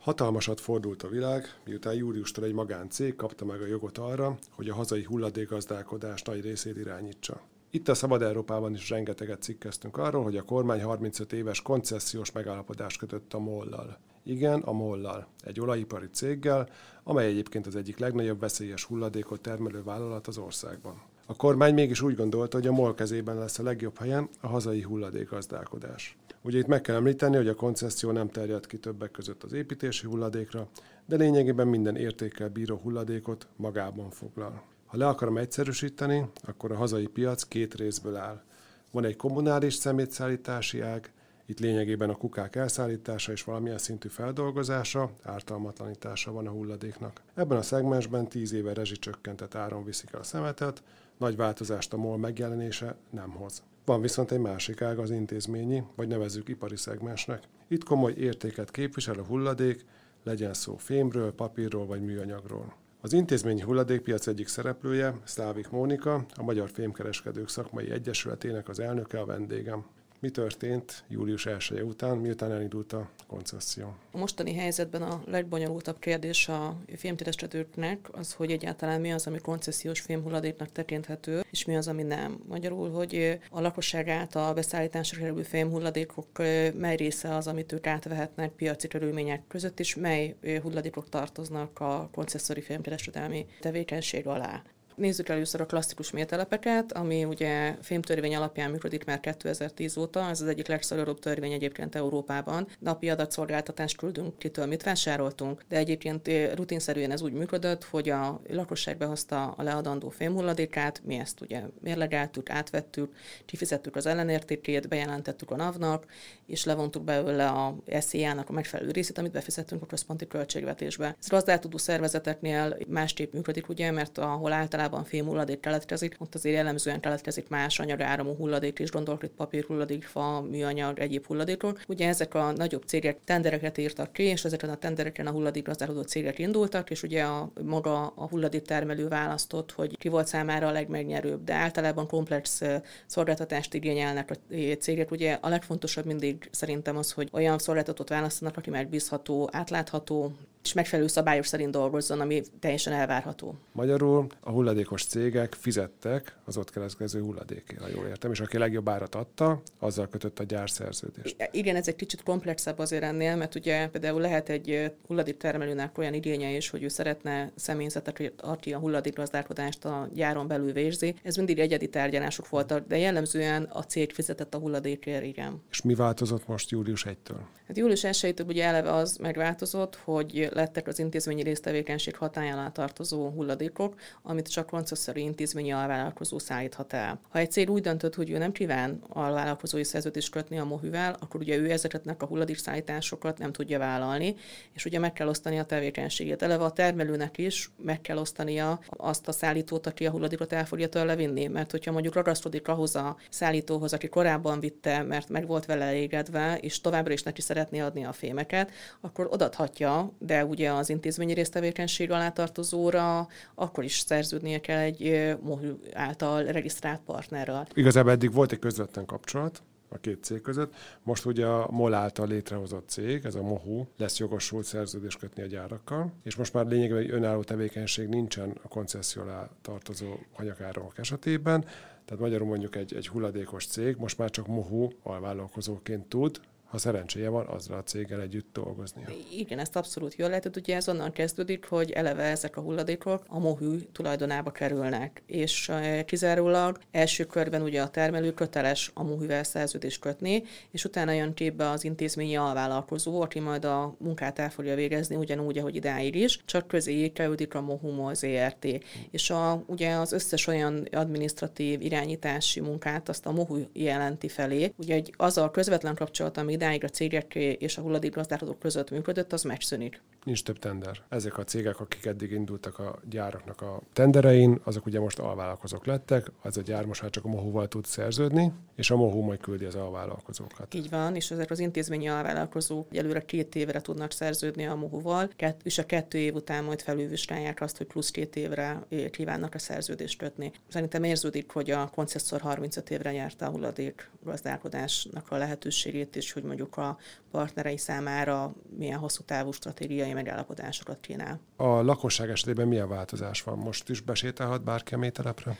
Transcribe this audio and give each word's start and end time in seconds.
Hatalmasat 0.00 0.60
fordult 0.60 1.02
a 1.02 1.08
világ, 1.08 1.60
miután 1.64 1.94
júliustól 1.94 2.44
egy 2.44 2.52
magáncég 2.52 3.16
kapta 3.16 3.44
meg 3.44 3.60
a 3.60 3.66
jogot 3.66 3.98
arra, 3.98 4.38
hogy 4.50 4.68
a 4.68 4.74
hazai 4.74 5.04
hulladékgazdálkodás 5.04 6.22
nagy 6.22 6.40
részét 6.40 6.76
irányítsa. 6.76 7.40
Itt 7.70 7.88
a 7.88 7.94
Szabad 7.94 8.22
Európában 8.22 8.74
is 8.74 8.90
rengeteget 8.90 9.42
cikkeztünk 9.42 9.96
arról, 9.96 10.22
hogy 10.22 10.36
a 10.36 10.42
kormány 10.42 10.82
35 10.82 11.32
éves 11.32 11.62
koncesziós 11.62 12.32
megállapodást 12.32 12.98
kötött 12.98 13.34
a 13.34 13.38
mollal. 13.38 13.98
Igen, 14.22 14.60
a 14.60 14.72
mollal, 14.72 15.26
egy 15.44 15.60
olajipari 15.60 16.08
céggel, 16.12 16.68
amely 17.02 17.26
egyébként 17.26 17.66
az 17.66 17.76
egyik 17.76 17.98
legnagyobb 17.98 18.40
veszélyes 18.40 18.84
hulladékot 18.84 19.40
termelő 19.40 19.82
vállalat 19.82 20.26
az 20.26 20.38
országban. 20.38 21.02
A 21.26 21.36
kormány 21.36 21.74
mégis 21.74 22.02
úgy 22.02 22.16
gondolta, 22.16 22.56
hogy 22.56 22.66
a 22.66 22.72
MOL 22.72 22.94
kezében 22.94 23.38
lesz 23.38 23.58
a 23.58 23.62
legjobb 23.62 23.98
helyen 23.98 24.28
a 24.40 24.46
hazai 24.46 24.82
hulladékgazdálkodás. 24.82 26.16
Ugye 26.42 26.58
itt 26.58 26.66
meg 26.66 26.80
kell 26.80 26.96
említeni, 26.96 27.36
hogy 27.36 27.48
a 27.48 27.54
koncesszió 27.54 28.10
nem 28.10 28.28
terjed 28.28 28.66
ki 28.66 28.78
többek 28.78 29.10
között 29.10 29.42
az 29.42 29.52
építési 29.52 30.06
hulladékra, 30.06 30.68
de 31.06 31.16
lényegében 31.16 31.68
minden 31.68 31.96
értékkel 31.96 32.48
bíró 32.48 32.76
hulladékot 32.76 33.46
magában 33.56 34.10
foglal. 34.10 34.62
Ha 34.86 34.96
le 34.96 35.06
akarom 35.06 35.36
egyszerűsíteni, 35.36 36.30
akkor 36.42 36.72
a 36.72 36.76
hazai 36.76 37.06
piac 37.06 37.42
két 37.42 37.74
részből 37.74 38.16
áll. 38.16 38.42
Van 38.90 39.04
egy 39.04 39.16
kommunális 39.16 39.74
szemétszállítási 39.74 40.80
ág, 40.80 41.12
itt 41.46 41.60
lényegében 41.60 42.10
a 42.10 42.16
kukák 42.16 42.56
elszállítása 42.56 43.32
és 43.32 43.44
valamilyen 43.44 43.78
szintű 43.78 44.08
feldolgozása, 44.08 45.10
ártalmatlanítása 45.22 46.32
van 46.32 46.46
a 46.46 46.50
hulladéknak. 46.50 47.20
Ebben 47.34 47.58
a 47.58 47.62
szegmensben 47.62 48.28
10 48.28 48.52
éve 48.52 48.72
rezsicsökkentett 48.72 49.54
áron 49.54 49.84
viszik 49.84 50.12
el 50.12 50.20
a 50.20 50.22
szemetet, 50.22 50.82
nagy 51.20 51.36
változást 51.36 51.92
a 51.92 51.96
MOL 51.96 52.18
megjelenése 52.18 52.96
nem 53.10 53.30
hoz. 53.30 53.62
Van 53.84 54.00
viszont 54.00 54.30
egy 54.30 54.38
másik 54.38 54.82
ág 54.82 54.98
az 54.98 55.10
intézményi, 55.10 55.82
vagy 55.94 56.08
nevezzük 56.08 56.48
ipari 56.48 56.76
szegmensnek. 56.76 57.42
Itt 57.68 57.84
komoly 57.84 58.12
értéket 58.12 58.70
képvisel 58.70 59.18
a 59.18 59.24
hulladék, 59.24 59.84
legyen 60.24 60.54
szó 60.54 60.76
fémről, 60.76 61.32
papírról 61.32 61.86
vagy 61.86 62.04
műanyagról. 62.04 62.74
Az 63.00 63.12
intézményi 63.12 63.60
hulladékpiac 63.60 64.26
egyik 64.26 64.48
szereplője, 64.48 65.14
Szlávik 65.24 65.70
Mónika, 65.70 66.24
a 66.36 66.42
Magyar 66.42 66.70
Fémkereskedők 66.70 67.48
Szakmai 67.48 67.90
Egyesületének 67.90 68.68
az 68.68 68.80
elnöke 68.80 69.20
a 69.20 69.26
vendégem 69.26 69.84
mi 70.20 70.30
történt 70.30 71.04
július 71.08 71.46
1 71.46 71.80
után, 71.82 72.16
miután 72.16 72.52
elindult 72.52 72.92
a 72.92 73.08
koncesszió. 73.26 73.94
A 74.10 74.18
mostani 74.18 74.54
helyzetben 74.54 75.02
a 75.02 75.22
legbonyolultabb 75.26 75.98
kérdés 75.98 76.48
a 76.48 76.76
fémkereskedőknek 76.96 78.08
az, 78.12 78.32
hogy 78.32 78.50
egyáltalán 78.50 79.00
mi 79.00 79.12
az, 79.12 79.26
ami 79.26 79.38
koncesziós 79.38 80.00
fémhulladéknak 80.00 80.72
tekinthető, 80.72 81.44
és 81.50 81.64
mi 81.64 81.76
az, 81.76 81.88
ami 81.88 82.02
nem. 82.02 82.40
Magyarul, 82.48 82.90
hogy 82.90 83.38
a 83.50 83.60
lakosság 83.60 84.08
által 84.08 84.54
beszállításra 84.54 85.18
kerülő 85.18 85.42
fémhulladékok 85.42 86.38
mely 86.74 86.96
része 86.96 87.34
az, 87.34 87.46
amit 87.46 87.72
ők 87.72 87.86
átvehetnek 87.86 88.52
piaci 88.52 88.88
körülmények 88.88 89.42
között, 89.48 89.80
és 89.80 89.94
mely 89.94 90.36
hulladékok 90.62 91.08
tartoznak 91.08 91.80
a 91.80 92.08
koncesszori 92.12 92.60
fémkereskedelmi 92.60 93.46
tevékenység 93.60 94.26
alá. 94.26 94.62
Nézzük 95.00 95.28
először 95.28 95.60
a 95.60 95.66
klasszikus 95.66 96.10
mértelepeket, 96.10 96.92
ami 96.92 97.24
ugye 97.24 97.74
fémtörvény 97.82 98.34
alapján 98.36 98.70
működik 98.70 99.04
már 99.04 99.20
2010 99.20 99.96
óta, 99.96 100.28
ez 100.28 100.40
az 100.40 100.48
egyik 100.48 100.66
legszorosabb 100.66 101.18
törvény 101.18 101.52
egyébként 101.52 101.94
Európában. 101.94 102.66
Napi 102.78 103.10
adatszolgáltatást 103.10 103.96
küldünk, 103.96 104.38
kitől 104.38 104.66
mit 104.66 104.82
vásároltunk, 104.82 105.62
de 105.68 105.76
egyébként 105.76 106.28
eh, 106.28 106.50
rutinszerűen 106.54 107.10
ez 107.10 107.22
úgy 107.22 107.32
működött, 107.32 107.84
hogy 107.84 108.08
a 108.08 108.40
lakosság 108.48 108.96
behozta 108.96 109.50
a 109.56 109.62
leadandó 109.62 110.08
fémhulladékát, 110.08 111.00
mi 111.04 111.14
ezt 111.14 111.40
ugye 111.40 111.62
mérlegeltük, 111.80 112.50
átvettük, 112.50 113.14
kifizettük 113.44 113.96
az 113.96 114.06
ellenértékét, 114.06 114.88
bejelentettük 114.88 115.50
a 115.50 115.56
NAV-nak, 115.56 116.04
és 116.46 116.64
levontuk 116.64 117.04
belőle 117.04 117.48
a 117.48 117.76
SZIA-nak 118.00 118.48
a 118.48 118.52
megfelelő 118.52 118.90
részét, 118.90 119.18
amit 119.18 119.32
befizettünk 119.32 119.82
a 119.82 119.86
központi 119.86 120.26
költségvetésbe. 120.26 121.16
Ez 121.20 121.28
gazdáltudó 121.28 121.78
szervezeteknél 121.78 122.76
másképp 122.88 123.32
működik, 123.32 123.68
ugye, 123.68 123.90
mert 123.90 124.18
ahol 124.18 124.52
általában 124.52 124.88
általában 124.90 125.04
fémhulladék 125.04 125.60
keletkezik, 125.60 126.16
ott 126.18 126.34
azért 126.34 126.54
jellemzően 126.54 127.00
keletkezik 127.00 127.48
más 127.48 127.78
anyagáramú 127.78 128.34
hulladék 128.34 128.78
is, 128.78 128.90
gondolok 128.90 129.22
itt 129.22 129.34
papírhulladék, 129.36 130.04
fa, 130.04 130.40
műanyag, 130.40 130.98
egyéb 130.98 131.26
hulladékok. 131.26 131.80
Ugye 131.88 132.08
ezek 132.08 132.34
a 132.34 132.52
nagyobb 132.52 132.82
cégek 132.86 133.18
tendereket 133.24 133.78
írtak 133.78 134.12
ki, 134.12 134.22
és 134.22 134.44
ezeken 134.44 134.70
a 134.70 134.76
tendereken 134.76 135.26
a 135.26 135.30
hulladékgazdálkodó 135.30 136.02
cégek 136.02 136.38
indultak, 136.38 136.90
és 136.90 137.02
ugye 137.02 137.22
a, 137.22 137.50
maga 137.64 138.06
a 138.06 138.28
hulladék 138.28 138.62
termelő 138.62 139.08
választott, 139.08 139.72
hogy 139.72 139.96
ki 139.98 140.08
volt 140.08 140.26
számára 140.26 140.66
a 140.66 140.72
legmegnyerőbb, 140.72 141.44
de 141.44 141.54
általában 141.54 142.06
komplex 142.06 142.62
szolgáltatást 143.06 143.74
igényelnek 143.74 144.30
a 144.30 144.54
cégek. 144.78 145.10
Ugye 145.10 145.38
a 145.40 145.48
legfontosabb 145.48 146.04
mindig 146.04 146.48
szerintem 146.50 146.96
az, 146.96 147.12
hogy 147.12 147.28
olyan 147.32 147.58
szolgáltatót 147.58 148.08
választanak, 148.08 148.56
aki 148.56 148.70
megbízható, 148.70 149.48
átlátható, 149.52 150.32
és 150.64 150.72
megfelelő 150.72 151.08
szabályok 151.08 151.44
szerint 151.44 151.70
dolgozzon, 151.70 152.20
ami 152.20 152.42
teljesen 152.60 152.92
elvárható. 152.92 153.54
Magyarul 153.72 154.26
a 154.40 154.50
hulladékos 154.50 155.04
cégek 155.04 155.54
fizettek 155.54 156.36
az 156.44 156.56
ott 156.56 156.70
keletkező 156.70 157.20
hulladékért, 157.20 157.80
ha 157.80 157.88
jól 157.88 158.06
értem, 158.06 158.30
és 158.30 158.40
aki 158.40 158.58
legjobb 158.58 158.88
árat 158.88 159.14
adta, 159.14 159.62
azzal 159.78 160.08
kötött 160.08 160.38
a 160.38 160.44
gyárszerződést. 160.44 161.48
Igen, 161.50 161.76
ez 161.76 161.88
egy 161.88 161.96
kicsit 161.96 162.22
komplexebb 162.22 162.78
azért 162.78 163.02
ennél, 163.02 163.36
mert 163.36 163.54
ugye 163.54 163.88
például 163.88 164.20
lehet 164.20 164.48
egy 164.48 164.92
hulladéktermelőnek 165.06 165.98
olyan 165.98 166.14
igénye 166.14 166.50
is, 166.50 166.70
hogy 166.70 166.82
ő 166.82 166.88
szeretne 166.88 167.52
személyzetet, 167.54 168.32
aki 168.36 168.72
a 168.72 168.78
hulladékgazdálkodást 168.78 169.84
a 169.84 170.08
gyáron 170.14 170.48
belül 170.48 170.72
vérzi. 170.72 171.14
Ez 171.22 171.36
mindig 171.36 171.58
egyedi 171.58 171.88
tárgyalások 171.88 172.48
voltak, 172.48 172.86
de 172.86 172.98
jellemzően 172.98 173.62
a 173.62 173.82
cég 173.82 174.12
fizetett 174.12 174.54
a 174.54 174.58
hulladékért, 174.58 175.24
igen. 175.24 175.62
És 175.70 175.82
mi 175.82 175.94
változott 175.94 176.46
most 176.46 176.70
július 176.70 177.06
1-től? 177.08 177.40
Hát 177.66 177.76
július 177.76 178.04
1 178.04 178.44
ugye 178.46 178.64
eleve 178.64 178.92
az 178.92 179.16
megváltozott, 179.16 179.96
hogy 180.04 180.49
lettek 180.52 180.86
az 180.86 180.98
intézményi 180.98 181.42
résztevékenység 181.42 182.16
hatáján 182.16 182.58
alá 182.58 182.68
tartozó 182.68 183.28
hulladékok, 183.28 183.94
amit 184.22 184.48
csak 184.50 184.66
koncesszerű 184.66 185.20
intézményi 185.20 185.72
alvállalkozó 185.72 186.38
szállíthat 186.38 186.92
el. 186.92 187.20
Ha 187.28 187.38
egy 187.38 187.50
cég 187.50 187.70
úgy 187.70 187.82
döntött, 187.82 188.14
hogy 188.14 188.30
ő 188.30 188.38
nem 188.38 188.52
kíván 188.52 189.02
alvállalkozói 189.08 189.84
szerződést 189.84 190.30
kötni 190.30 190.58
a 190.58 190.64
mohűvel, 190.64 191.16
akkor 191.20 191.40
ugye 191.40 191.56
ő 191.56 191.70
ezeknek 191.70 192.22
a 192.22 192.26
hulladékszállításokat 192.26 193.38
nem 193.38 193.52
tudja 193.52 193.78
vállalni, 193.78 194.34
és 194.72 194.84
ugye 194.84 194.98
meg 194.98 195.12
kell 195.12 195.28
osztani 195.28 195.58
a 195.58 195.64
tevékenységét. 195.64 196.42
Eleve 196.42 196.64
a 196.64 196.70
termelőnek 196.70 197.38
is 197.38 197.70
meg 197.76 198.00
kell 198.00 198.16
osztania 198.16 198.80
azt 198.88 199.28
a 199.28 199.32
szállítót, 199.32 199.86
aki 199.86 200.06
a 200.06 200.10
hulladékot 200.10 200.52
el 200.52 200.66
fogja 200.66 200.88
tőle 200.88 201.16
vinni, 201.16 201.46
mert 201.46 201.70
hogyha 201.70 201.92
mondjuk 201.92 202.14
ragaszkodik 202.14 202.68
ahhoz 202.68 202.96
a 202.96 203.16
szállítóhoz, 203.30 203.92
aki 203.92 204.08
korábban 204.08 204.60
vitte, 204.60 205.02
mert 205.02 205.28
meg 205.28 205.46
volt 205.46 205.66
vele 205.66 205.84
elégedve, 205.84 206.58
és 206.58 206.80
továbbra 206.80 207.12
is 207.12 207.22
neki 207.22 207.40
szeretné 207.40 207.78
adni 207.80 208.04
a 208.04 208.12
fémeket, 208.12 208.70
akkor 209.00 209.28
odathatja, 209.30 210.12
de 210.18 210.39
ugye 210.44 210.72
az 210.72 210.88
intézményi 210.88 211.32
résztevékenység 211.32 212.10
alá 212.10 212.30
tartozóra 212.30 213.28
akkor 213.54 213.84
is 213.84 213.98
szerződnie 213.98 214.60
kell 214.60 214.78
egy 214.78 215.34
MOHÜ 215.42 215.78
által 215.92 216.44
regisztrált 216.44 217.00
partnerrel. 217.00 217.66
Igazából 217.74 218.12
eddig 218.12 218.32
volt 218.32 218.52
egy 218.52 218.58
közvetlen 218.58 219.06
kapcsolat, 219.06 219.62
a 219.92 219.98
két 219.98 220.24
cég 220.24 220.40
között. 220.40 220.74
Most 221.02 221.24
ugye 221.24 221.46
a 221.46 221.70
MOL 221.70 221.94
által 221.94 222.26
létrehozott 222.26 222.88
cég, 222.88 223.24
ez 223.24 223.34
a 223.34 223.42
MOHU, 223.42 223.84
lesz 223.96 224.18
jogosult 224.18 224.64
szerződést 224.64 225.18
kötni 225.18 225.42
a 225.42 225.46
gyárakkal, 225.46 226.12
és 226.22 226.36
most 226.36 226.52
már 226.52 226.66
lényegében 226.66 227.02
egy 227.02 227.10
önálló 227.10 227.42
tevékenység 227.42 228.08
nincsen 228.08 228.58
a 228.62 228.68
koncesszió 228.68 229.22
alá 229.22 229.48
tartozó 229.62 230.14
anyagárok 230.36 230.98
esetében, 230.98 231.64
tehát 232.04 232.22
magyarul 232.22 232.48
mondjuk 232.48 232.76
egy, 232.76 232.94
egy 232.94 233.08
hulladékos 233.08 233.66
cég 233.66 233.96
most 233.96 234.18
már 234.18 234.30
csak 234.30 234.46
MOHU 234.46 234.88
alvállalkozóként 235.02 236.08
tud 236.08 236.40
ha 236.70 236.78
szerencséje 236.78 237.28
van, 237.28 237.46
azzal 237.46 237.78
a 237.78 237.82
céggel 237.82 238.20
együtt 238.20 238.52
dolgozni. 238.52 239.02
Igen, 239.36 239.58
ezt 239.58 239.76
abszolút 239.76 240.14
jól 240.14 240.28
lehet, 240.28 240.56
ugye 240.56 240.76
ez 240.76 240.88
onnan 240.88 241.12
kezdődik, 241.12 241.64
hogy 241.64 241.90
eleve 241.90 242.22
ezek 242.22 242.56
a 242.56 242.60
hulladékok 242.60 243.24
a 243.28 243.38
mohű 243.38 243.78
tulajdonába 243.92 244.50
kerülnek, 244.50 245.22
és 245.26 245.68
eh, 245.68 246.02
kizárólag 246.02 246.78
első 246.90 247.24
körben 247.24 247.62
ugye 247.62 247.82
a 247.82 247.88
termelő 247.88 248.32
köteles 248.32 248.90
a 248.94 249.02
mohűvel 249.02 249.42
szerződést 249.42 250.00
kötni, 250.00 250.42
és 250.70 250.84
utána 250.84 251.12
jön 251.12 251.34
képbe 251.34 251.70
az 251.70 251.84
intézményi 251.84 252.36
alvállalkozó, 252.36 253.20
aki 253.20 253.40
majd 253.40 253.64
a 253.64 253.94
munkát 253.98 254.38
el 254.38 254.50
fogja 254.50 254.74
végezni, 254.74 255.16
ugyanúgy, 255.16 255.58
ahogy 255.58 255.74
idáig 255.74 256.14
is, 256.14 256.40
csak 256.44 256.66
közé 256.66 257.12
kerülik 257.12 257.54
a 257.54 257.60
mohum 257.60 258.00
az 258.00 258.24
ERT. 258.24 258.66
És 259.10 259.30
a, 259.30 259.62
ugye 259.66 259.94
az 259.94 260.12
összes 260.12 260.46
olyan 260.46 260.88
administratív 260.92 261.80
irányítási 261.80 262.60
munkát 262.60 263.08
azt 263.08 263.26
a 263.26 263.32
mohu 263.32 263.58
jelenti 263.72 264.28
felé. 264.28 264.72
Ugye 264.76 264.94
egy 264.94 265.14
azzal 265.16 265.50
közvetlen 265.50 265.94
kapcsolat, 265.94 266.36
ami 266.36 266.58
idáig 266.60 266.84
a 266.84 266.88
cégek 266.88 267.34
és 267.34 267.78
a 267.78 267.80
hulladékgazdálkodók 267.80 268.58
között 268.58 268.90
működött, 268.90 269.32
az 269.32 269.42
megszűnik. 269.42 270.00
Nincs 270.24 270.42
több 270.42 270.58
tender. 270.58 271.00
Ezek 271.08 271.38
a 271.38 271.44
cégek, 271.44 271.80
akik 271.80 272.06
eddig 272.06 272.30
indultak 272.30 272.78
a 272.78 272.98
gyáraknak 273.10 273.60
a 273.60 273.80
tenderein, 273.92 274.60
azok 274.64 274.86
ugye 274.86 275.00
most 275.00 275.18
alvállalkozók 275.18 275.86
lettek, 275.86 276.30
az 276.42 276.56
a 276.56 276.60
gyár 276.60 276.84
most 276.84 277.02
már 277.02 277.10
csak 277.10 277.24
a 277.24 277.28
Mohúval 277.28 277.68
tud 277.68 277.84
szerződni, 277.84 278.52
és 278.76 278.90
a 278.90 278.96
Mohú 278.96 279.20
majd 279.20 279.40
küldi 279.40 279.64
az 279.64 279.74
alvállalkozókat. 279.74 280.74
Így 280.74 280.90
van, 280.90 281.14
és 281.14 281.30
ezek 281.30 281.50
az 281.50 281.58
intézményi 281.58 282.08
alvállalkozók 282.08 282.96
előre 282.96 283.24
két 283.24 283.54
évre 283.54 283.80
tudnak 283.80 284.12
szerződni 284.12 284.66
a 284.66 284.74
Mohúval, 284.74 285.30
és 285.62 285.78
a 285.78 285.86
kettő 285.86 286.18
év 286.18 286.34
után 286.34 286.64
majd 286.64 286.80
felülvizsgálják 286.80 287.60
azt, 287.60 287.76
hogy 287.76 287.86
plusz 287.86 288.10
két 288.10 288.36
évre 288.36 288.86
kívánnak 289.10 289.54
a 289.54 289.58
szerződést 289.58 290.18
kötni. 290.18 290.52
Szerintem 290.68 291.04
érződik, 291.04 291.50
hogy 291.50 291.70
a 291.70 291.90
koncesszor 291.94 292.40
35 292.40 292.90
évre 292.90 293.12
nyerte 293.12 293.44
a 293.44 293.50
hulladék 293.50 294.10
gazdálkodásnak 294.24 295.30
a 295.30 295.36
lehetőségét, 295.36 296.16
és 296.16 296.32
hogy 296.32 296.42
mondjuk 296.50 296.76
a 296.76 296.98
partnerei 297.30 297.76
számára 297.76 298.52
milyen 298.76 298.98
hosszú 298.98 299.22
távú 299.22 299.52
stratégiai 299.52 300.12
megállapodásokat 300.12 301.00
kínál. 301.00 301.40
A 301.56 301.82
lakosság 301.82 302.30
esetében 302.30 302.68
milyen 302.68 302.88
változás 302.88 303.42
van? 303.42 303.58
Most 303.58 303.88
is 303.88 304.00
besétálhat 304.00 304.64
bárki 304.64 304.94
a 304.94 304.98
mételepre? 304.98 305.56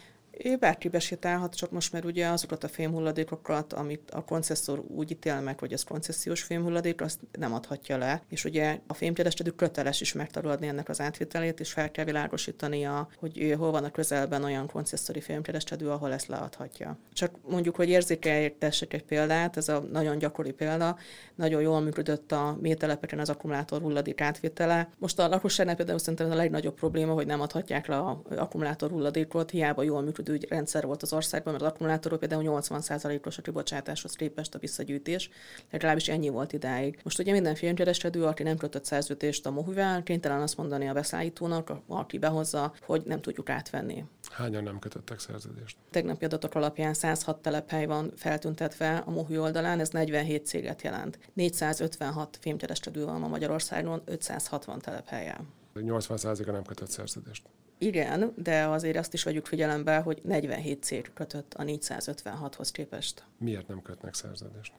Bárki 0.59 0.89
besétálhat, 0.89 1.55
csak 1.55 1.71
most 1.71 1.93
már 1.93 2.05
ugye 2.05 2.27
azokat 2.29 2.65
a 2.65 2.69
fémhulladékokat, 2.69 3.73
amit 3.73 4.11
a 4.11 4.25
koncesszor 4.25 4.85
úgy 4.89 5.11
ítél 5.11 5.41
meg, 5.41 5.59
hogy 5.59 5.73
ez 5.73 5.83
koncesziós 5.83 6.43
fémhulladék, 6.43 7.01
azt 7.01 7.19
nem 7.39 7.55
adhatja 7.55 7.97
le. 7.97 8.23
És 8.29 8.45
ugye 8.45 8.79
a 8.87 8.95
fémkereskedő 8.95 9.51
köteles 9.51 10.01
is 10.01 10.13
megtagadni 10.13 10.67
ennek 10.67 10.89
az 10.89 11.01
átvételét, 11.01 11.61
és 11.61 11.73
fel 11.73 11.91
kell 11.91 12.05
világosítania, 12.05 13.09
hogy 13.17 13.55
hol 13.59 13.71
van 13.71 13.85
a 13.85 13.91
közelben 13.91 14.45
olyan 14.45 14.67
koncesszori 14.67 15.21
fémkereskedő, 15.21 15.91
ahol 15.91 16.13
ezt 16.13 16.27
leadhatja. 16.27 16.99
Csak 17.13 17.31
mondjuk, 17.49 17.77
hogy 17.77 17.89
érzékeltessek 17.89 18.93
egy 18.93 19.05
példát, 19.05 19.57
ez 19.57 19.69
a 19.69 19.79
nagyon 19.79 20.19
gyakori 20.19 20.53
példa, 20.53 20.99
nagyon 21.35 21.63
jól 21.63 21.81
működött 21.81 22.33
a 22.33 22.57
mételepeken 22.61 23.19
az 23.19 23.29
akkumulátor 23.29 23.81
hulladék 23.81 24.21
átvétele. 24.21 24.89
Most 24.99 25.19
a 25.19 25.29
lakosságnak 25.29 25.77
például 25.77 25.99
szerintem 25.99 26.31
a 26.31 26.35
legnagyobb 26.35 26.75
probléma, 26.75 27.13
hogy 27.13 27.27
nem 27.27 27.41
adhatják 27.41 27.87
le 27.87 28.01
az 28.01 28.37
akkumulátor 28.37 28.91
hulladékot, 28.91 29.51
hiába 29.51 29.83
jól 29.83 30.03
működő 30.03 30.30
működő 30.31 30.47
rendszer 30.55 30.87
volt 30.87 31.03
az 31.03 31.12
országban, 31.12 31.53
mert 31.53 31.65
az 31.65 31.71
akkumulátorok 31.71 32.19
például 32.19 32.43
80%-os 32.47 33.38
a 33.38 33.43
kibocsátáshoz 33.43 34.12
képest 34.12 34.55
a 34.55 34.59
visszagyűjtés, 34.59 35.31
legalábbis 35.71 36.09
ennyi 36.09 36.29
volt 36.29 36.53
idáig. 36.53 37.00
Most 37.03 37.19
ugye 37.19 37.32
minden 37.32 37.55
filmkereskedő, 37.55 38.25
aki 38.25 38.43
nem 38.43 38.56
kötött 38.56 38.85
szerződést 38.85 39.47
a 39.47 39.50
mohuvel, 39.50 40.03
kénytelen 40.03 40.41
azt 40.41 40.56
mondani 40.56 40.88
a 40.88 40.93
beszállítónak, 40.93 41.73
aki 41.87 42.19
behozza, 42.19 42.75
hogy 42.81 43.03
nem 43.05 43.21
tudjuk 43.21 43.50
átvenni. 43.50 44.05
Hányan 44.31 44.62
nem 44.62 44.79
kötöttek 44.79 45.19
szerződést? 45.19 45.77
Tegnapi 45.91 46.25
adatok 46.25 46.55
alapján 46.55 46.94
106 46.94 47.43
telephely 47.43 47.87
van 47.87 48.12
feltüntetve 48.17 48.97
a 48.97 49.11
mohu 49.11 49.41
oldalán, 49.41 49.81
ez 49.81 49.88
47 49.88 50.47
céget 50.47 50.82
jelent. 50.82 51.19
456 51.32 52.38
filmkereskedő 52.41 53.05
van 53.05 53.21
ma 53.21 53.29
Magyarországon, 53.29 54.03
560 54.05 54.79
telephelyen. 54.79 55.49
80%-a 55.75 56.50
nem 56.50 56.62
kötött 56.62 56.91
szerződést. 56.91 57.43
Igen, 57.82 58.32
de 58.37 58.65
azért 58.65 58.97
azt 58.97 59.15
is 59.15 59.23
vegyük 59.23 59.47
figyelembe, 59.47 59.97
hogy 59.99 60.21
47 60.23 60.82
cég 60.82 61.11
kötött 61.15 61.55
a 61.55 61.65
456-hoz 61.65 62.71
képest. 62.71 63.25
Miért 63.38 63.69
nem 63.69 63.82
kötnek 63.82 64.15
szerződést? 64.15 64.73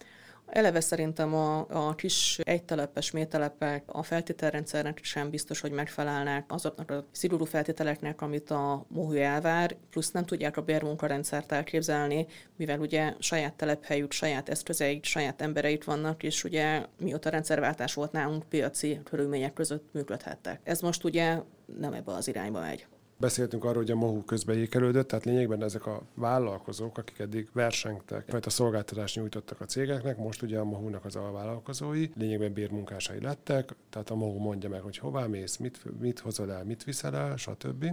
Eleve 0.51 0.79
szerintem 0.79 1.33
a, 1.33 1.65
a 1.69 1.95
kis 1.95 2.39
egytelepes 2.43 3.11
mételepek 3.11 3.83
a 3.85 4.03
feltételrendszernek 4.03 4.99
sem 5.03 5.29
biztos, 5.29 5.59
hogy 5.59 5.71
megfelelnek 5.71 6.45
azoknak 6.47 6.91
a 6.91 7.05
szigorú 7.11 7.45
feltételeknek, 7.45 8.21
amit 8.21 8.49
a 8.49 8.85
MOHU 8.87 9.13
elvár, 9.13 9.75
plusz 9.89 10.11
nem 10.11 10.25
tudják 10.25 10.57
a 10.57 10.61
bérmunkarendszert 10.61 11.51
elképzelni, 11.51 12.25
mivel 12.55 12.79
ugye 12.79 13.13
saját 13.19 13.53
telephelyük, 13.53 14.11
saját 14.11 14.49
eszközeik, 14.49 15.03
saját 15.03 15.41
embereit 15.41 15.83
vannak, 15.83 16.23
és 16.23 16.43
ugye 16.43 16.85
mióta 16.99 17.29
rendszerváltás 17.29 17.93
volt 17.93 18.11
nálunk, 18.11 18.43
piaci 18.43 18.99
körülmények 19.03 19.53
között 19.53 19.93
működhettek. 19.93 20.59
Ez 20.63 20.81
most 20.81 21.03
ugye 21.03 21.39
nem 21.79 21.93
ebbe 21.93 22.13
az 22.13 22.27
irányba 22.27 22.59
megy. 22.59 22.87
Beszéltünk 23.21 23.63
arról, 23.63 23.81
hogy 23.81 23.91
a 23.91 23.95
MOHU 23.95 24.23
közbeékelődött, 24.23 25.07
tehát 25.07 25.25
lényegben 25.25 25.63
ezek 25.63 25.85
a 25.85 26.01
vállalkozók, 26.13 26.97
akik 26.97 27.19
eddig 27.19 27.49
versengtek, 27.53 28.33
a 28.45 28.49
szolgáltatást 28.49 29.15
nyújtottak 29.15 29.61
a 29.61 29.65
cégeknek, 29.65 30.17
most 30.17 30.41
ugye 30.41 30.59
a 30.59 30.63
MOHU-nak 30.63 31.05
az 31.05 31.15
alvállalkozói, 31.15 32.09
lényegben 32.15 32.53
bérmunkásai 32.53 33.21
lettek, 33.21 33.75
tehát 33.89 34.09
a 34.09 34.15
MOHU 34.15 34.39
mondja 34.39 34.69
meg, 34.69 34.81
hogy 34.81 34.97
hová 34.97 35.25
mész, 35.25 35.57
mit, 35.57 35.99
mit 35.99 36.19
hozol 36.19 36.51
el, 36.51 36.63
mit 36.63 36.83
viszel 36.83 37.15
el, 37.15 37.37
stb. 37.37 37.85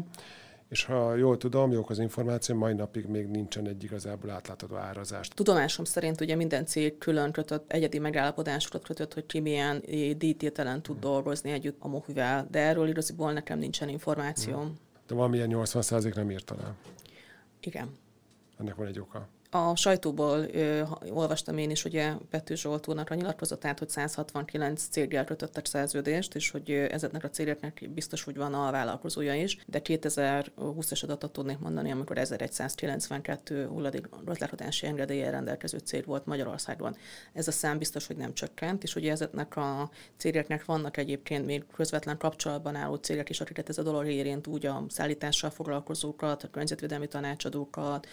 És 0.68 0.84
ha 0.84 1.14
jól 1.14 1.36
tudom, 1.36 1.72
jók 1.72 1.90
az 1.90 1.98
információ, 1.98 2.56
mai 2.56 2.72
napig 2.72 3.06
még 3.06 3.26
nincsen 3.26 3.68
egy 3.68 3.84
igazából 3.84 4.30
átlátható 4.30 4.76
árazás. 4.76 5.28
Tudomásom 5.28 5.84
szerint 5.84 6.20
ugye 6.20 6.34
minden 6.34 6.66
cég 6.66 6.98
külön 6.98 7.32
kötött, 7.32 7.72
egyedi 7.72 7.98
megállapodásokat 7.98 8.84
kötött, 8.84 9.14
hogy 9.14 9.26
ki 9.26 9.40
milyen 9.40 9.82
díjtételen 10.16 10.82
tud 10.82 10.98
hmm. 11.00 11.10
dolgozni 11.10 11.50
együtt 11.50 11.76
a 11.78 11.88
mohuvel, 11.88 12.46
de 12.50 12.58
erről 12.58 12.88
igaziból 12.88 13.32
nekem 13.32 13.58
nincsen 13.58 13.88
információm. 13.88 14.60
Hmm. 14.60 14.86
De 15.08 15.14
valamilyen 15.14 15.50
80% 15.52 16.14
nem 16.14 16.30
írt 16.30 16.50
alá. 16.50 16.74
Igen. 17.60 17.98
Ennek 18.58 18.74
van 18.74 18.86
egy 18.86 18.98
oka. 18.98 19.28
A 19.50 19.76
sajtóból 19.76 20.38
ö, 20.38 20.82
olvastam 21.10 21.58
én 21.58 21.70
is 21.70 21.84
ugye 21.84 22.12
Pető 22.30 22.54
Zsolt 22.54 22.88
úrnak 22.88 23.10
a 23.10 23.14
nyilatkozatát, 23.14 23.78
hogy 23.78 23.88
169 23.88 24.82
céggel 24.90 25.24
kötöttek 25.24 25.66
szerződést, 25.66 26.34
és 26.34 26.50
hogy 26.50 26.70
ezeknek 26.70 27.24
a 27.24 27.30
cégeknek 27.30 27.90
biztos, 27.94 28.22
hogy 28.22 28.36
van 28.36 28.54
a 28.54 28.70
vállalkozója 28.70 29.34
is, 29.34 29.58
de 29.66 29.80
2020-as 29.84 31.02
adatot 31.02 31.32
tudnék 31.32 31.58
mondani, 31.58 31.90
amikor 31.90 32.18
1192 32.18 33.66
hulladékgazdálkodási 33.66 34.86
engedélye 34.86 35.30
rendelkező 35.30 35.78
cég 35.78 36.04
volt 36.04 36.26
Magyarországon. 36.26 36.96
Ez 37.32 37.48
a 37.48 37.52
szám 37.52 37.78
biztos, 37.78 38.06
hogy 38.06 38.16
nem 38.16 38.34
csökkent, 38.34 38.82
és 38.82 38.94
ugye 38.94 39.10
ezeknek 39.10 39.56
a 39.56 39.90
cégeknek 40.16 40.64
vannak 40.64 40.96
egyébként 40.96 41.46
még 41.46 41.64
közvetlen 41.74 42.18
kapcsolatban 42.18 42.74
álló 42.74 42.94
cégek 42.94 43.28
is, 43.28 43.40
akiket 43.40 43.68
ez 43.68 43.78
a 43.78 43.82
dolog 43.82 44.06
érint, 44.06 44.46
úgy 44.46 44.66
a 44.66 44.84
szállítással 44.88 45.50
foglalkozókat, 45.50 46.42
a 46.42 46.48
környezetvédelmi 46.50 47.08
tanácsadókat, 47.08 48.06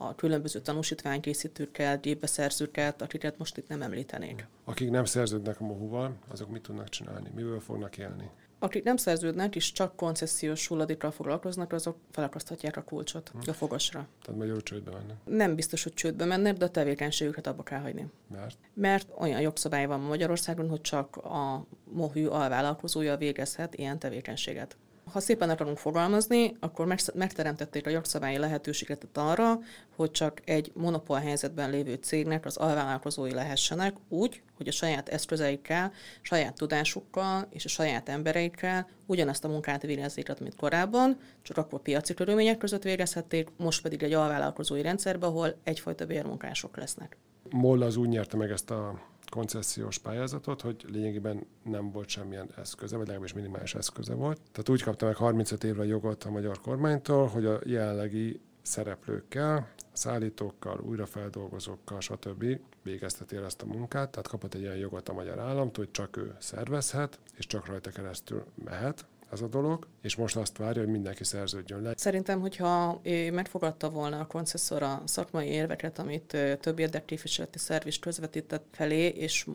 a 0.00 0.14
különböző 0.14 0.60
tanúsítványkészítőkkel, 0.60 1.98
gépbeszerzőket, 1.98 3.02
akiket 3.02 3.38
most 3.38 3.56
itt 3.56 3.68
nem 3.68 3.82
említenék. 3.82 4.46
Akik 4.64 4.90
nem 4.90 5.04
szerződnek 5.04 5.60
a 5.60 5.64
mohuval, 5.64 6.16
azok 6.28 6.50
mit 6.50 6.62
tudnak 6.62 6.88
csinálni? 6.88 7.30
Miből 7.34 7.60
fognak 7.60 7.98
élni? 7.98 8.30
Akik 8.60 8.84
nem 8.84 8.96
szerződnek 8.96 9.56
és 9.56 9.72
csak 9.72 9.96
koncesziós 9.96 10.66
hulladékkal 10.66 11.10
foglalkoznak, 11.10 11.72
azok 11.72 11.96
felakaszthatják 12.10 12.76
a 12.76 12.82
kulcsot 12.82 13.28
hm. 13.28 13.50
a 13.50 13.52
fogasra. 13.52 14.06
Tehát 14.22 14.40
magyarul 14.40 14.62
csődbe 14.62 14.90
mennek? 14.90 15.16
Nem 15.24 15.54
biztos, 15.54 15.82
hogy 15.82 15.94
csődbe 15.94 16.24
mennek, 16.24 16.56
de 16.56 16.64
a 16.64 16.70
tevékenységüket 16.70 17.46
abba 17.46 17.62
kell 17.62 17.80
hagyni. 17.80 18.10
Mert? 18.32 18.58
Mert 18.74 19.08
olyan 19.18 19.40
jogszabály 19.40 19.86
van 19.86 20.00
Magyarországon, 20.00 20.68
hogy 20.68 20.80
csak 20.80 21.16
a 21.16 21.66
mohű 21.84 22.26
alvállalkozója 22.26 23.16
végezhet 23.16 23.74
ilyen 23.74 23.98
tevékenységet. 23.98 24.76
Ha 25.12 25.20
szépen 25.20 25.50
akarunk 25.50 25.78
fogalmazni, 25.78 26.56
akkor 26.60 26.96
megteremtették 27.14 27.86
a 27.86 27.90
jogszabályi 27.90 28.38
lehetőséget 28.38 29.06
arra, 29.14 29.58
hogy 29.96 30.10
csak 30.10 30.40
egy 30.44 30.70
monopól 30.74 31.18
helyzetben 31.18 31.70
lévő 31.70 31.94
cégnek 31.94 32.44
az 32.44 32.56
alvállalkozói 32.56 33.32
lehessenek 33.32 33.94
úgy, 34.08 34.42
hogy 34.56 34.68
a 34.68 34.72
saját 34.72 35.08
eszközeikkel, 35.08 35.92
saját 36.20 36.54
tudásukkal 36.54 37.46
és 37.50 37.64
a 37.64 37.68
saját 37.68 38.08
embereikkel 38.08 38.88
ugyanazt 39.06 39.44
a 39.44 39.48
munkát 39.48 39.82
végezzék, 39.82 40.38
mint 40.40 40.56
korábban, 40.56 41.18
csak 41.42 41.56
akkor 41.56 41.80
piaci 41.80 42.14
körülmények 42.14 42.58
között 42.58 42.82
végezhették, 42.82 43.48
most 43.56 43.82
pedig 43.82 44.02
egy 44.02 44.12
alvállalkozói 44.12 44.82
rendszerbe, 44.82 45.26
ahol 45.26 45.54
egyfajta 45.62 46.06
bérmunkások 46.06 46.76
lesznek. 46.76 47.16
MOL 47.50 47.82
az 47.82 47.96
úgy 47.96 48.08
nyerte 48.08 48.36
meg 48.36 48.50
ezt 48.50 48.70
a 48.70 49.00
koncesziós 49.28 49.98
pályázatot, 49.98 50.60
hogy 50.60 50.84
lényegében 50.92 51.46
nem 51.62 51.90
volt 51.90 52.08
semmilyen 52.08 52.50
eszköze, 52.56 52.96
vagy 52.96 53.06
legalábbis 53.06 53.34
minimális 53.34 53.74
eszköze 53.74 54.14
volt. 54.14 54.40
Tehát 54.52 54.68
úgy 54.68 54.82
kapta 54.82 55.06
meg 55.06 55.16
35 55.16 55.64
évre 55.64 55.84
jogot 55.84 56.24
a 56.24 56.30
magyar 56.30 56.60
kormánytól, 56.60 57.26
hogy 57.26 57.46
a 57.46 57.60
jelenlegi 57.64 58.40
szereplőkkel, 58.62 59.68
szállítókkal, 59.92 60.80
újrafeldolgozókkal, 60.80 62.00
stb. 62.00 62.44
végezteti 62.82 63.36
el 63.36 63.44
ezt 63.44 63.62
a 63.62 63.66
munkát, 63.66 64.10
tehát 64.10 64.28
kapott 64.28 64.54
egy 64.54 64.60
ilyen 64.60 64.76
jogot 64.76 65.08
a 65.08 65.12
magyar 65.12 65.38
államtól, 65.38 65.84
hogy 65.84 65.92
csak 65.92 66.16
ő 66.16 66.36
szervezhet, 66.38 67.18
és 67.36 67.46
csak 67.46 67.66
rajta 67.66 67.90
keresztül 67.90 68.44
mehet 68.64 69.06
ez 69.32 69.40
a 69.40 69.46
dolog, 69.46 69.86
és 70.02 70.16
most 70.16 70.36
azt 70.36 70.56
várja, 70.56 70.82
hogy 70.82 70.90
mindenki 70.90 71.24
szerződjön 71.24 71.82
le. 71.82 71.92
Szerintem, 71.96 72.40
hogyha 72.40 73.00
megfogadta 73.32 73.90
volna 73.90 74.20
a 74.20 74.26
koncesszor 74.26 74.82
a 74.82 75.02
szakmai 75.04 75.46
érveket, 75.46 75.98
amit 75.98 76.36
több 76.60 76.78
érdekképviseleti 76.78 77.58
szerv 77.58 77.86
is 77.86 77.98
közvetített 77.98 78.64
felé, 78.72 79.06
és 79.06 79.46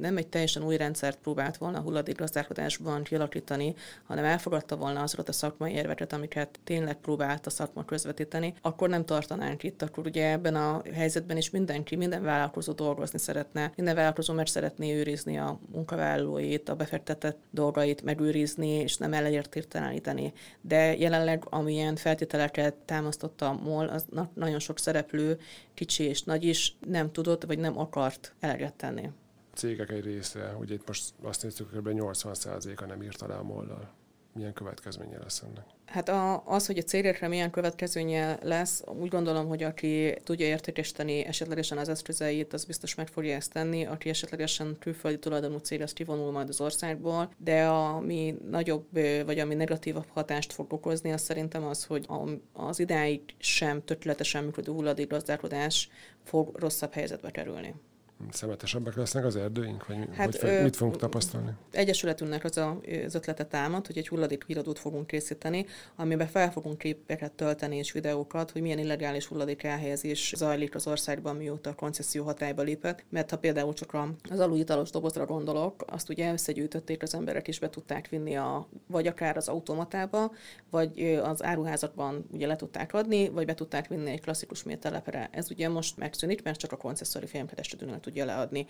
nem 0.00 0.16
egy 0.16 0.26
teljesen 0.26 0.64
új 0.64 0.76
rendszert 0.76 1.18
próbált 1.18 1.56
volna 1.56 1.78
a 1.78 1.80
hulladékgazdálkodásban 1.80 3.02
kialakítani, 3.02 3.74
hanem 4.06 4.24
elfogadta 4.24 4.76
volna 4.76 5.02
azokat 5.02 5.28
a 5.28 5.32
szakmai 5.32 5.72
érveket, 5.72 6.12
amiket 6.12 6.60
tényleg 6.64 6.96
próbált 6.96 7.46
a 7.46 7.50
szakma 7.50 7.84
közvetíteni, 7.84 8.54
akkor 8.60 8.88
nem 8.88 9.04
tartanánk 9.04 9.62
itt. 9.62 9.82
Akkor 9.82 10.06
ugye 10.06 10.30
ebben 10.30 10.54
a 10.54 10.82
helyzetben 10.92 11.36
is 11.36 11.50
mindenki, 11.50 11.96
minden 11.96 12.22
vállalkozó 12.22 12.72
dolgozni 12.72 13.18
szeretne, 13.18 13.72
minden 13.76 13.94
vállalkozó 13.94 14.34
meg 14.34 14.46
szeretné 14.46 14.94
őrizni 14.94 15.38
a 15.38 15.60
munkavállalóit, 15.72 16.68
a 16.68 16.74
befektetett 16.74 17.38
dolgait 17.50 18.02
megőrizni, 18.02 18.68
és 18.68 18.96
nem 18.96 19.18
elértékteleníteni. 19.24 20.32
De 20.60 20.96
jelenleg, 20.96 21.44
amilyen 21.48 21.96
feltételeket 21.96 22.74
támasztotta 22.74 23.48
a 23.48 23.52
MOL, 23.52 23.88
az 23.88 24.04
nagyon 24.34 24.58
sok 24.58 24.78
szereplő, 24.78 25.38
kicsi 25.74 26.04
és 26.04 26.22
nagy 26.22 26.44
is 26.44 26.76
nem 26.86 27.12
tudott, 27.12 27.44
vagy 27.44 27.58
nem 27.58 27.78
akart 27.78 28.34
eleget 28.40 28.74
tenni. 28.74 29.10
Cégek 29.54 29.90
egy 29.90 30.04
része, 30.04 30.56
ugye 30.60 30.74
itt 30.74 30.86
most 30.86 31.12
azt 31.22 31.42
néztük, 31.42 31.70
hogy 31.70 31.78
kb. 31.78 32.00
80%-a 32.00 32.84
nem 32.84 33.02
írt 33.02 33.22
alá 33.22 33.36
a 33.36 33.42
MOL-lal. 33.42 33.88
Milyen 34.32 34.52
következménye 34.52 35.18
lesz 35.18 35.42
ennek? 35.42 35.64
Hát 35.86 36.08
a, 36.08 36.42
az, 36.46 36.66
hogy 36.66 36.78
a 36.78 36.82
cégekre 36.82 37.28
milyen 37.28 37.50
következménye 37.50 38.38
lesz, 38.42 38.82
úgy 39.00 39.08
gondolom, 39.08 39.48
hogy 39.48 39.62
aki 39.62 40.16
tudja 40.24 40.46
értékesíteni 40.46 41.24
esetlegesen 41.24 41.78
az 41.78 41.88
eszközeit, 41.88 42.52
az 42.52 42.64
biztos 42.64 42.94
meg 42.94 43.08
fogja 43.08 43.34
ezt 43.34 43.52
tenni, 43.52 43.84
aki 43.86 44.08
esetlegesen 44.08 44.76
külföldi 44.78 45.18
tulajdonú 45.18 45.56
cég, 45.56 45.80
az 45.82 45.92
kivonul 45.92 46.30
majd 46.30 46.48
az 46.48 46.60
országból, 46.60 47.32
de 47.36 47.66
ami 47.66 48.36
nagyobb, 48.50 48.86
vagy 49.24 49.38
ami 49.38 49.54
negatívabb 49.54 50.06
hatást 50.08 50.52
fog 50.52 50.72
okozni, 50.72 51.12
az 51.12 51.22
szerintem 51.22 51.64
az, 51.64 51.84
hogy 51.84 52.06
az 52.52 52.78
idáig 52.78 53.20
sem 53.38 53.84
tökéletesen 53.84 54.44
működő 54.44 54.72
hulladékgazdálkodás 54.72 55.90
fog 56.24 56.56
rosszabb 56.58 56.92
helyzetbe 56.92 57.30
kerülni. 57.30 57.74
Szemetesebbek 58.30 58.96
lesznek 58.96 59.24
az 59.24 59.36
erdőink, 59.36 59.86
vagy 59.86 60.08
hát, 60.12 60.36
hogy 60.36 60.50
ö, 60.50 60.62
mit 60.62 60.76
fogunk 60.76 60.96
tapasztalni? 60.96 61.50
Egyesületünknek 61.70 62.44
az 62.44 62.56
a, 62.56 62.80
az 63.06 63.14
ötlete 63.14 63.44
támad, 63.44 63.86
hogy 63.86 63.98
egy 63.98 64.08
hulladék 64.08 64.44
híradót 64.46 64.78
fogunk 64.78 65.06
készíteni, 65.06 65.66
amiben 65.96 66.26
fel 66.26 66.52
fogunk 66.52 66.78
képeket 66.78 67.32
tölteni 67.32 67.76
és 67.76 67.92
videókat, 67.92 68.50
hogy 68.50 68.62
milyen 68.62 68.78
illegális 68.78 69.26
hulladék 69.26 69.62
elhelyezés 69.62 70.32
zajlik 70.36 70.74
az 70.74 70.86
országban, 70.86 71.36
mióta 71.36 71.70
a 71.70 71.74
koncesszió 71.74 72.24
hatályba 72.24 72.62
lépett. 72.62 73.04
Mert 73.08 73.30
ha 73.30 73.38
például 73.38 73.72
csak 73.72 73.94
az 74.30 74.38
alulitalos 74.38 74.90
dobozra 74.90 75.26
gondolok, 75.26 75.84
azt 75.86 76.08
ugye 76.08 76.32
összegyűjtötték 76.32 77.02
az 77.02 77.14
emberek, 77.14 77.48
és 77.48 77.58
be 77.58 77.70
tudták 77.70 78.08
vinni 78.08 78.36
a, 78.36 78.68
vagy 78.86 79.06
akár 79.06 79.36
az 79.36 79.48
automatába, 79.48 80.32
vagy 80.70 81.20
az 81.22 81.42
áruházakban 81.42 82.26
ugye 82.32 82.46
le 82.46 82.56
tudták 82.56 82.94
adni, 82.94 83.28
vagy 83.28 83.46
be 83.46 83.54
tudták 83.54 83.88
vinni 83.88 84.10
egy 84.10 84.20
klasszikus 84.20 84.62
mételepre. 84.62 85.28
Ez 85.32 85.50
ugye 85.50 85.68
most 85.68 85.96
megszűnik, 85.96 86.42
mert 86.42 86.58
csak 86.58 86.72
a 86.72 86.76
koncesszori 86.76 87.26
filmkereskedőnél 87.26 88.00
tudja 88.10 88.24
leadni. 88.24 88.66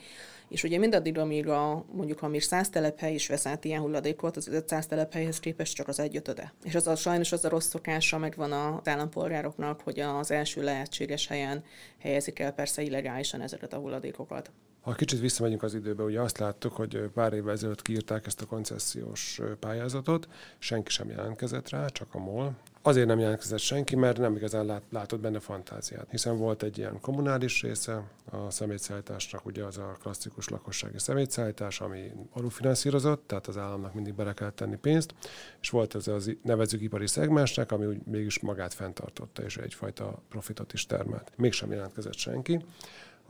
És 0.48 0.64
ugye 0.64 0.78
mindaddig, 0.78 1.18
amíg 1.18 1.48
a, 1.48 1.84
mondjuk, 1.92 2.18
ha 2.18 2.28
még 2.28 2.42
száz 2.42 2.68
telephely 2.68 3.14
is 3.14 3.28
vesz 3.28 3.46
át 3.46 3.64
ilyen 3.64 3.80
hulladékot, 3.80 4.36
az 4.36 4.48
500 4.48 4.86
telephelyhez 4.86 5.40
képest 5.40 5.74
csak 5.74 5.88
az 5.88 6.00
egyötöde. 6.00 6.52
És 6.64 6.74
az 6.74 6.86
a, 6.86 6.96
sajnos 6.96 7.32
az 7.32 7.44
a 7.44 7.48
rossz 7.48 7.68
szokása 7.68 8.18
megvan 8.18 8.52
az 8.52 8.88
állampolgároknak, 8.88 9.80
hogy 9.80 10.00
az 10.00 10.30
első 10.30 10.62
lehetséges 10.62 11.26
helyen 11.26 11.64
helyezik 11.98 12.38
el 12.38 12.52
persze 12.52 12.82
illegálisan 12.82 13.40
ezeket 13.40 13.72
a 13.72 13.78
hulladékokat. 13.78 14.50
Ha 14.80 14.92
kicsit 14.92 15.20
visszamegyünk 15.20 15.62
az 15.62 15.74
időbe, 15.74 16.02
ugye 16.02 16.20
azt 16.20 16.38
láttuk, 16.38 16.72
hogy 16.72 17.10
pár 17.14 17.32
évvel 17.32 17.52
ezelőtt 17.52 17.82
kiírták 17.82 18.26
ezt 18.26 18.40
a 18.40 18.46
koncesziós 18.46 19.40
pályázatot, 19.60 20.28
senki 20.58 20.90
sem 20.90 21.08
jelentkezett 21.08 21.68
rá, 21.68 21.86
csak 21.86 22.14
a 22.14 22.18
MOL. 22.18 22.56
Azért 22.82 23.06
nem 23.06 23.18
jelentkezett 23.18 23.58
senki, 23.58 23.96
mert 23.96 24.18
nem 24.18 24.36
igazán 24.36 24.66
lát, 24.66 24.82
látott 24.90 25.20
benne 25.20 25.40
fantáziát, 25.40 26.06
hiszen 26.10 26.36
volt 26.36 26.62
egy 26.62 26.78
ilyen 26.78 27.00
kommunális 27.00 27.62
része 27.62 28.02
a 28.30 28.50
szemétszállításnak, 28.50 29.46
ugye 29.46 29.64
az 29.64 29.78
a 29.78 29.96
klasszikus 30.02 30.48
lakossági 30.48 30.98
szemétszállítás, 30.98 31.80
ami 31.80 32.12
alulfinanszírozott, 32.32 33.26
tehát 33.26 33.46
az 33.46 33.56
államnak 33.56 33.94
mindig 33.94 34.14
bele 34.14 34.32
kell 34.32 34.50
tenni 34.50 34.76
pénzt, 34.76 35.14
és 35.60 35.70
volt 35.70 35.94
ez 35.94 36.08
az 36.08 36.36
nevezük 36.42 36.80
ipari 36.80 37.06
szegmensnek, 37.06 37.72
ami 37.72 37.86
úgy 37.86 38.00
mégis 38.04 38.40
magát 38.40 38.74
fenntartotta, 38.74 39.42
és 39.42 39.56
egyfajta 39.56 40.22
profitot 40.28 40.72
is 40.72 40.86
termelt. 40.86 41.32
Mégsem 41.36 41.72
jelentkezett 41.72 42.16
senki. 42.16 42.64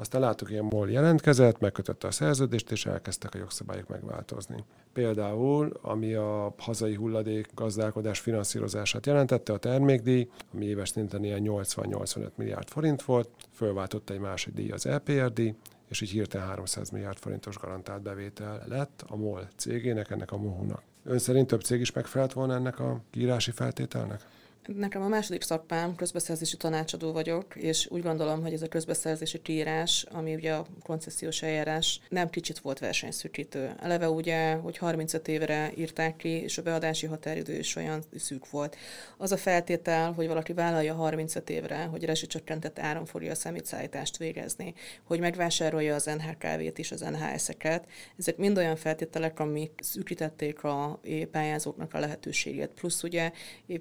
Aztán 0.01 0.21
láttuk, 0.21 0.47
hogy 0.47 0.57
ilyen 0.57 0.69
MOL 0.73 0.91
jelentkezett, 0.91 1.59
megkötötte 1.59 2.07
a 2.07 2.11
szerződést, 2.11 2.71
és 2.71 2.87
elkezdtek 2.87 3.35
a 3.35 3.39
jogszabályok 3.39 3.89
megváltozni. 3.89 4.65
Például, 4.93 5.73
ami 5.83 6.15
a 6.15 6.55
hazai 6.59 6.95
hulladék 6.95 7.49
gazdálkodás 7.55 8.19
finanszírozását 8.19 9.07
jelentette, 9.07 9.53
a 9.53 9.59
termékdíj, 9.59 10.29
ami 10.55 10.65
éves 10.65 10.89
szinten 10.89 11.25
ilyen 11.25 11.43
80-85 11.45 12.31
milliárd 12.35 12.69
forint 12.69 13.03
volt, 13.03 13.29
fölváltott 13.53 14.11
egy 14.11 14.19
másik 14.19 14.55
díj 14.55 14.71
az 14.71 14.87
EPRD, 14.87 15.55
és 15.89 16.01
így 16.01 16.11
hirtelen 16.11 16.47
300 16.47 16.91
milliárd 16.91 17.19
forintos 17.19 17.57
garantált 17.57 18.03
bevétel 18.03 18.65
lett 18.69 19.05
a 19.09 19.17
MOL 19.17 19.49
cégének, 19.57 20.11
ennek 20.11 20.33
a 20.33 20.37
Mohunak. 20.37 20.83
Ön 21.05 21.19
szerint 21.19 21.47
több 21.47 21.61
cég 21.63 21.81
is 21.81 21.93
megfelelt 21.93 22.33
volna 22.33 22.55
ennek 22.55 22.79
a 22.79 23.01
kiírási 23.11 23.51
feltételnek? 23.51 24.21
Nekem 24.67 25.03
a 25.03 25.09
második 25.09 25.43
szakmám, 25.43 25.95
közbeszerzési 25.95 26.57
tanácsadó 26.57 27.13
vagyok, 27.13 27.57
és 27.57 27.87
úgy 27.91 28.03
gondolom, 28.03 28.43
hogy 28.43 28.53
ez 28.53 28.63
a 28.63 28.69
közbeszerzési 28.69 29.43
kiírás, 29.43 30.07
ami 30.11 30.35
ugye 30.35 30.53
a 30.53 30.67
koncesziós 30.83 31.43
eljárás 31.43 32.01
nem 32.09 32.31
kicsit 32.31 32.59
volt 32.59 32.79
versenyszűkítő. 32.79 33.75
Eleve 33.81 34.09
ugye, 34.09 34.55
hogy 34.55 34.79
35 34.79 35.29
évre 35.29 35.73
írták 35.77 36.17
ki, 36.17 36.29
és 36.29 36.59
a 36.59 36.63
beadási 36.63 37.07
határidő 37.07 37.59
is 37.59 37.77
olyan 37.77 38.03
szűk 38.17 38.51
volt. 38.51 38.77
Az 39.17 39.33
a 39.33 39.37
feltétel, 39.37 40.13
hogy 40.13 40.27
valaki 40.27 40.53
vállalja 40.53 40.95
35 40.95 41.51
évre, 41.51 41.85
hogy 41.85 42.05
rezsicsökkentett 42.05 42.79
áron 42.79 43.05
fogja 43.05 43.31
a 43.31 43.35
szemétszállítást 43.35 44.17
végezni, 44.17 44.75
hogy 45.05 45.21
megvásárolja 45.21 45.95
az 45.95 46.05
NHKV-t 46.05 46.79
és 46.79 46.93
az 46.93 47.01
NHS-eket, 47.01 47.87
ezek 48.19 48.37
mind 48.37 48.57
olyan 48.57 48.77
feltételek, 48.77 49.39
amik 49.41 49.73
szűkítették 49.83 50.65
a 50.65 51.01
pályázóknak 51.31 51.95
a 51.95 51.99
lehetőségét. 51.99 52.71
Plusz 52.75 53.03
ugye 53.03 53.33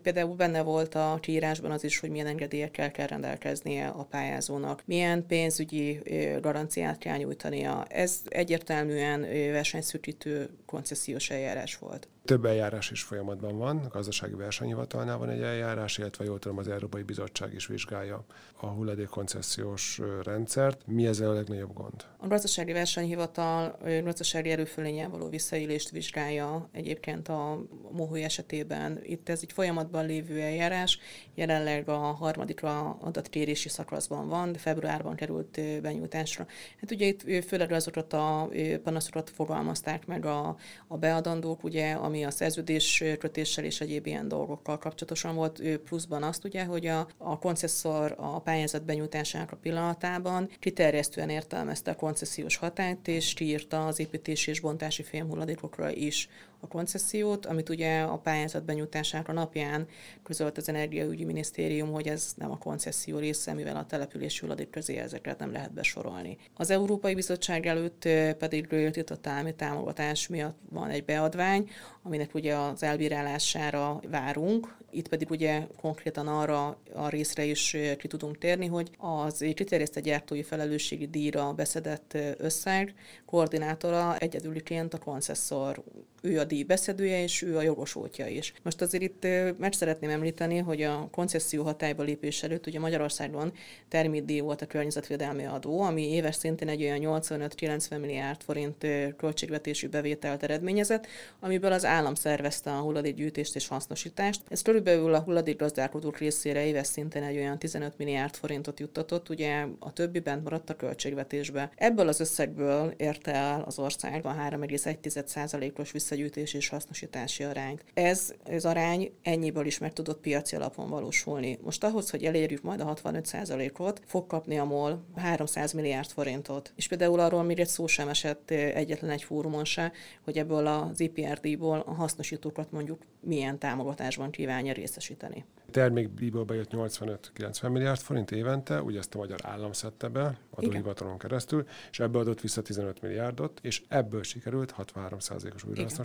például 0.01 0.35
benne 0.35 0.67
volt 0.69 0.95
a 0.95 1.17
kiírásban 1.21 1.71
az 1.71 1.83
is, 1.83 1.99
hogy 1.99 2.09
milyen 2.09 2.27
engedélyekkel 2.27 2.91
kell 2.91 3.07
rendelkeznie 3.07 3.87
a 3.87 4.03
pályázónak, 4.03 4.83
milyen 4.85 5.25
pénzügyi 5.25 5.99
garanciát 6.41 6.97
kell 6.97 7.17
nyújtania. 7.17 7.85
Ez 7.89 8.21
egyértelműen 8.27 9.21
versenyszűkítő 9.51 10.49
koncesziós 10.65 11.29
eljárás 11.29 11.77
volt. 11.77 12.07
Több 12.29 12.45
eljárás 12.45 12.91
is 12.91 13.01
folyamatban 13.03 13.57
van, 13.57 13.77
a 13.77 13.87
gazdasági 13.87 14.33
versenyhivatalnál 14.33 15.17
van 15.17 15.29
egy 15.29 15.41
eljárás, 15.41 15.97
illetve 15.97 16.23
jól 16.25 16.39
tudom, 16.39 16.57
az 16.57 16.67
Európai 16.67 17.01
Bizottság 17.01 17.53
is 17.53 17.67
vizsgálja 17.67 18.25
a 18.59 18.65
hulladékkoncesziós 18.65 20.01
rendszert. 20.23 20.81
Mi 20.87 21.07
ezzel 21.07 21.29
a 21.29 21.33
legnagyobb 21.33 21.73
gond? 21.73 22.05
A 22.17 22.27
gazdasági 22.27 22.71
versenyhivatal 22.71 23.77
gazdasági 24.03 24.49
erőfölényel 24.49 25.09
való 25.09 25.29
visszaélést 25.29 25.89
vizsgálja 25.89 26.69
egyébként 26.71 27.27
a 27.27 27.61
mohói 27.91 28.23
esetében. 28.23 28.99
Itt 29.03 29.29
ez 29.29 29.39
egy 29.41 29.51
folyamatban 29.51 30.05
lévő 30.05 30.39
eljárás, 30.39 30.99
jelenleg 31.35 31.89
a 31.89 31.97
harmadikra 31.97 32.97
adatkérési 33.01 33.69
szakaszban 33.69 34.27
van, 34.27 34.51
de 34.51 34.57
februárban 34.57 35.15
került 35.15 35.61
benyújtásra. 35.81 36.45
Hát 36.79 36.91
ugye 36.91 37.05
itt 37.05 37.45
főleg 37.45 37.71
azokat 37.71 38.13
a 38.13 38.49
panaszokat 38.83 39.29
fogalmazták 39.29 40.05
meg 40.05 40.25
a, 40.25 40.55
a 40.87 40.97
beadandók, 40.97 41.63
ugye, 41.63 41.91
ami 41.91 42.18
ami 42.19 42.27
a 42.27 42.31
szerződés 42.31 43.03
kötéssel 43.19 43.63
és 43.63 43.81
egyéb 43.81 44.05
ilyen 44.05 44.27
dolgokkal 44.27 44.77
kapcsolatosan 44.77 45.35
volt, 45.35 45.59
ő 45.59 45.79
pluszban 45.81 46.23
azt 46.23 46.45
ugye, 46.45 46.63
hogy 46.63 46.85
a, 46.85 47.07
a 47.17 47.39
koncesszor 47.39 48.15
a 48.17 48.39
pályázat 48.39 48.85
benyújtásának 48.85 49.51
a 49.51 49.55
pillanatában 49.55 50.49
kiterjesztően 50.59 51.29
értelmezte 51.29 51.91
a 51.91 51.95
koncesziós 51.95 52.55
hatályt, 52.55 53.07
és 53.07 53.33
kiírta 53.33 53.85
az 53.85 53.99
építési 53.99 54.49
és 54.49 54.59
bontási 54.59 55.03
fémhulladékokra 55.03 55.91
is 55.91 56.29
a 56.59 56.67
koncesziót, 56.67 57.45
amit 57.45 57.69
ugye 57.69 58.01
a 58.01 58.17
pályázat 58.17 58.65
benyújtására 58.65 59.33
napján 59.33 59.87
közölt 60.23 60.57
az 60.57 60.69
Energiaügyi 60.69 61.23
Minisztérium, 61.23 61.91
hogy 61.91 62.07
ez 62.07 62.33
nem 62.37 62.51
a 62.51 62.57
koncesszió 62.57 63.17
része, 63.17 63.53
mivel 63.53 63.75
a 63.75 63.85
települési 63.85 64.39
hulladék 64.39 64.69
közé 64.69 64.97
ezeket 64.97 65.39
nem 65.39 65.51
lehet 65.51 65.73
besorolni. 65.73 66.37
Az 66.53 66.69
Európai 66.69 67.15
Bizottság 67.15 67.65
előtt 67.65 68.07
pedig 68.37 68.67
tiltott 68.67 69.27
állami 69.27 69.55
támogatás 69.55 70.27
miatt 70.27 70.57
van 70.69 70.89
egy 70.89 71.05
beadvány, 71.05 71.69
aminek 72.03 72.33
ugye 72.33 72.55
az 72.55 72.83
elbírálására 72.83 73.99
várunk, 74.09 74.77
itt 74.91 75.07
pedig 75.07 75.29
ugye 75.29 75.67
konkrétan 75.81 76.27
arra 76.27 76.77
a 76.93 77.09
részre 77.09 77.43
is 77.43 77.77
ki 77.97 78.07
tudunk 78.07 78.37
térni, 78.37 78.65
hogy 78.65 78.89
az 78.97 79.45
kiterjesztett 79.55 80.03
gyártói 80.03 80.43
felelősségi 80.43 81.07
díjra 81.07 81.53
beszedett 81.53 82.17
összeg 82.37 82.93
koordinátora 83.25 84.17
egyedüliként 84.17 84.93
a 84.93 84.97
koncesszor. 84.97 85.83
Ő 86.21 86.39
a 86.39 86.43
díj 86.43 86.63
beszedője, 86.63 87.23
és 87.23 87.41
ő 87.41 87.57
a 87.57 87.61
jogosultja 87.61 88.27
is. 88.27 88.53
Most 88.63 88.81
azért 88.81 89.03
itt 89.03 89.27
meg 89.57 89.73
szeretném 89.73 90.09
említeni, 90.09 90.57
hogy 90.57 90.81
a 90.81 91.07
koncesszió 91.11 91.63
hatályba 91.63 92.03
lépés 92.03 92.43
előtt 92.43 92.67
ugye 92.67 92.79
Magyarországon 92.79 93.53
termétdíj 93.87 94.39
volt 94.39 94.61
a 94.61 94.65
környezetvédelmi 94.65 95.45
adó, 95.45 95.81
ami 95.81 96.13
éves 96.13 96.35
szintén 96.35 96.67
egy 96.67 96.83
olyan 96.83 97.21
85-90 97.21 97.99
milliárd 97.99 98.41
forint 98.41 98.85
költségvetési 99.17 99.87
bevételt 99.87 100.43
eredményezett, 100.43 101.07
amiből 101.39 101.71
az 101.71 101.85
állam 101.85 102.15
szervezte 102.15 102.71
a 102.71 102.79
hulladékgyűjtést 102.79 103.55
és 103.55 103.67
hasznosítást. 103.67 104.41
Ez 104.49 104.61
körülbelül 104.61 105.13
a 105.13 105.19
hulladékgazdálkodók 105.19 106.17
részére 106.17 106.65
éves 106.65 106.87
szinten 106.87 107.23
egy 107.23 107.37
olyan 107.37 107.59
15 107.59 107.97
milliárd 107.97 108.35
forintot 108.35 108.79
juttatott, 108.79 109.29
ugye 109.29 109.65
a 109.79 109.93
többi 109.93 110.19
bent 110.19 110.43
maradt 110.43 110.69
a 110.69 110.75
költségvetésbe. 110.75 111.71
Ebből 111.75 112.07
az 112.07 112.19
összegből 112.19 112.93
érte 112.97 113.33
el 113.33 113.63
az 113.65 113.79
ország 113.79 114.25
a 114.25 114.35
3,1%-os 114.49 115.91
visszagyűjtés 116.09 116.53
és 116.53 116.69
hasznosítási 116.69 117.43
arányt. 117.43 117.83
Ez 117.93 118.33
az 118.43 118.65
arány 118.65 119.11
ennyiből 119.21 119.65
is 119.65 119.77
meg 119.77 119.93
tudott 119.93 120.21
piaci 120.21 120.55
alapon 120.55 120.89
valósulni. 120.89 121.59
Most 121.63 121.83
ahhoz, 121.83 122.09
hogy 122.09 122.25
elérjük 122.25 122.61
majd 122.61 122.79
a 122.79 122.93
65%-ot, 122.93 124.01
fog 124.05 124.27
kapni 124.27 124.57
a 124.57 124.63
MOL 124.63 125.03
300 125.15 125.73
milliárd 125.73 126.09
forintot. 126.09 126.73
És 126.75 126.87
például 126.87 127.19
arról 127.19 127.43
még 127.43 127.59
egy 127.59 127.67
szó 127.67 127.87
sem 127.87 128.07
esett 128.07 128.51
egyetlen 128.51 129.11
egy 129.11 129.23
fórumon 129.23 129.65
se, 129.65 129.91
hogy 130.21 130.37
ebből 130.37 130.67
az 130.67 130.99
IPRD-ból 130.99 131.79
a 131.79 131.93
hasznosítókat 131.93 132.71
mondjuk 132.71 133.01
milyen 133.19 133.59
támogatásban 133.59 134.31
kívánja 134.31 134.73
részesíteni. 134.73 135.45
Termékdíjból 135.71 136.43
bejött 136.43 136.69
85-90 136.71 137.71
milliárd 137.71 137.99
forint 137.99 138.31
évente, 138.31 138.81
ugye 138.81 138.99
ezt 138.99 139.15
a 139.15 139.17
magyar 139.17 139.39
állam 139.43 139.71
szedte 139.71 140.07
be 140.07 140.37
adóhivatalon 140.49 141.17
keresztül, 141.17 141.67
és 141.91 141.99
ebből 141.99 142.21
adott 142.21 142.41
vissza 142.41 142.61
15 142.61 143.01
milliárdot, 143.01 143.59
és 143.61 143.83
ebből 143.87 144.23
sikerült 144.23 144.75
63%-os 144.77 145.63
újrahasznosítás, 145.63 145.98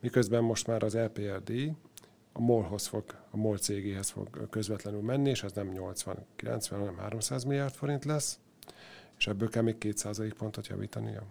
miközben 0.00 0.42
most 0.42 0.66
már 0.66 0.82
az 0.82 0.94
LPRD 0.94 1.52
a 2.32 2.40
MOL-hoz 2.40 2.86
fog, 2.86 3.04
a 3.30 3.36
MOL 3.36 3.58
cégéhez 3.58 4.10
fog 4.10 4.48
közvetlenül 4.50 5.00
menni, 5.00 5.30
és 5.30 5.42
ez 5.42 5.52
nem 5.52 5.72
80-90, 5.74 6.66
hanem 6.70 6.96
300 6.98 7.44
milliárd 7.44 7.74
forint 7.74 8.04
lesz, 8.04 8.38
és 9.18 9.26
ebből 9.26 9.48
kell 9.48 9.62
még 9.62 9.78
2 9.78 10.32
pontot 10.38 10.66
javítania 10.66 11.22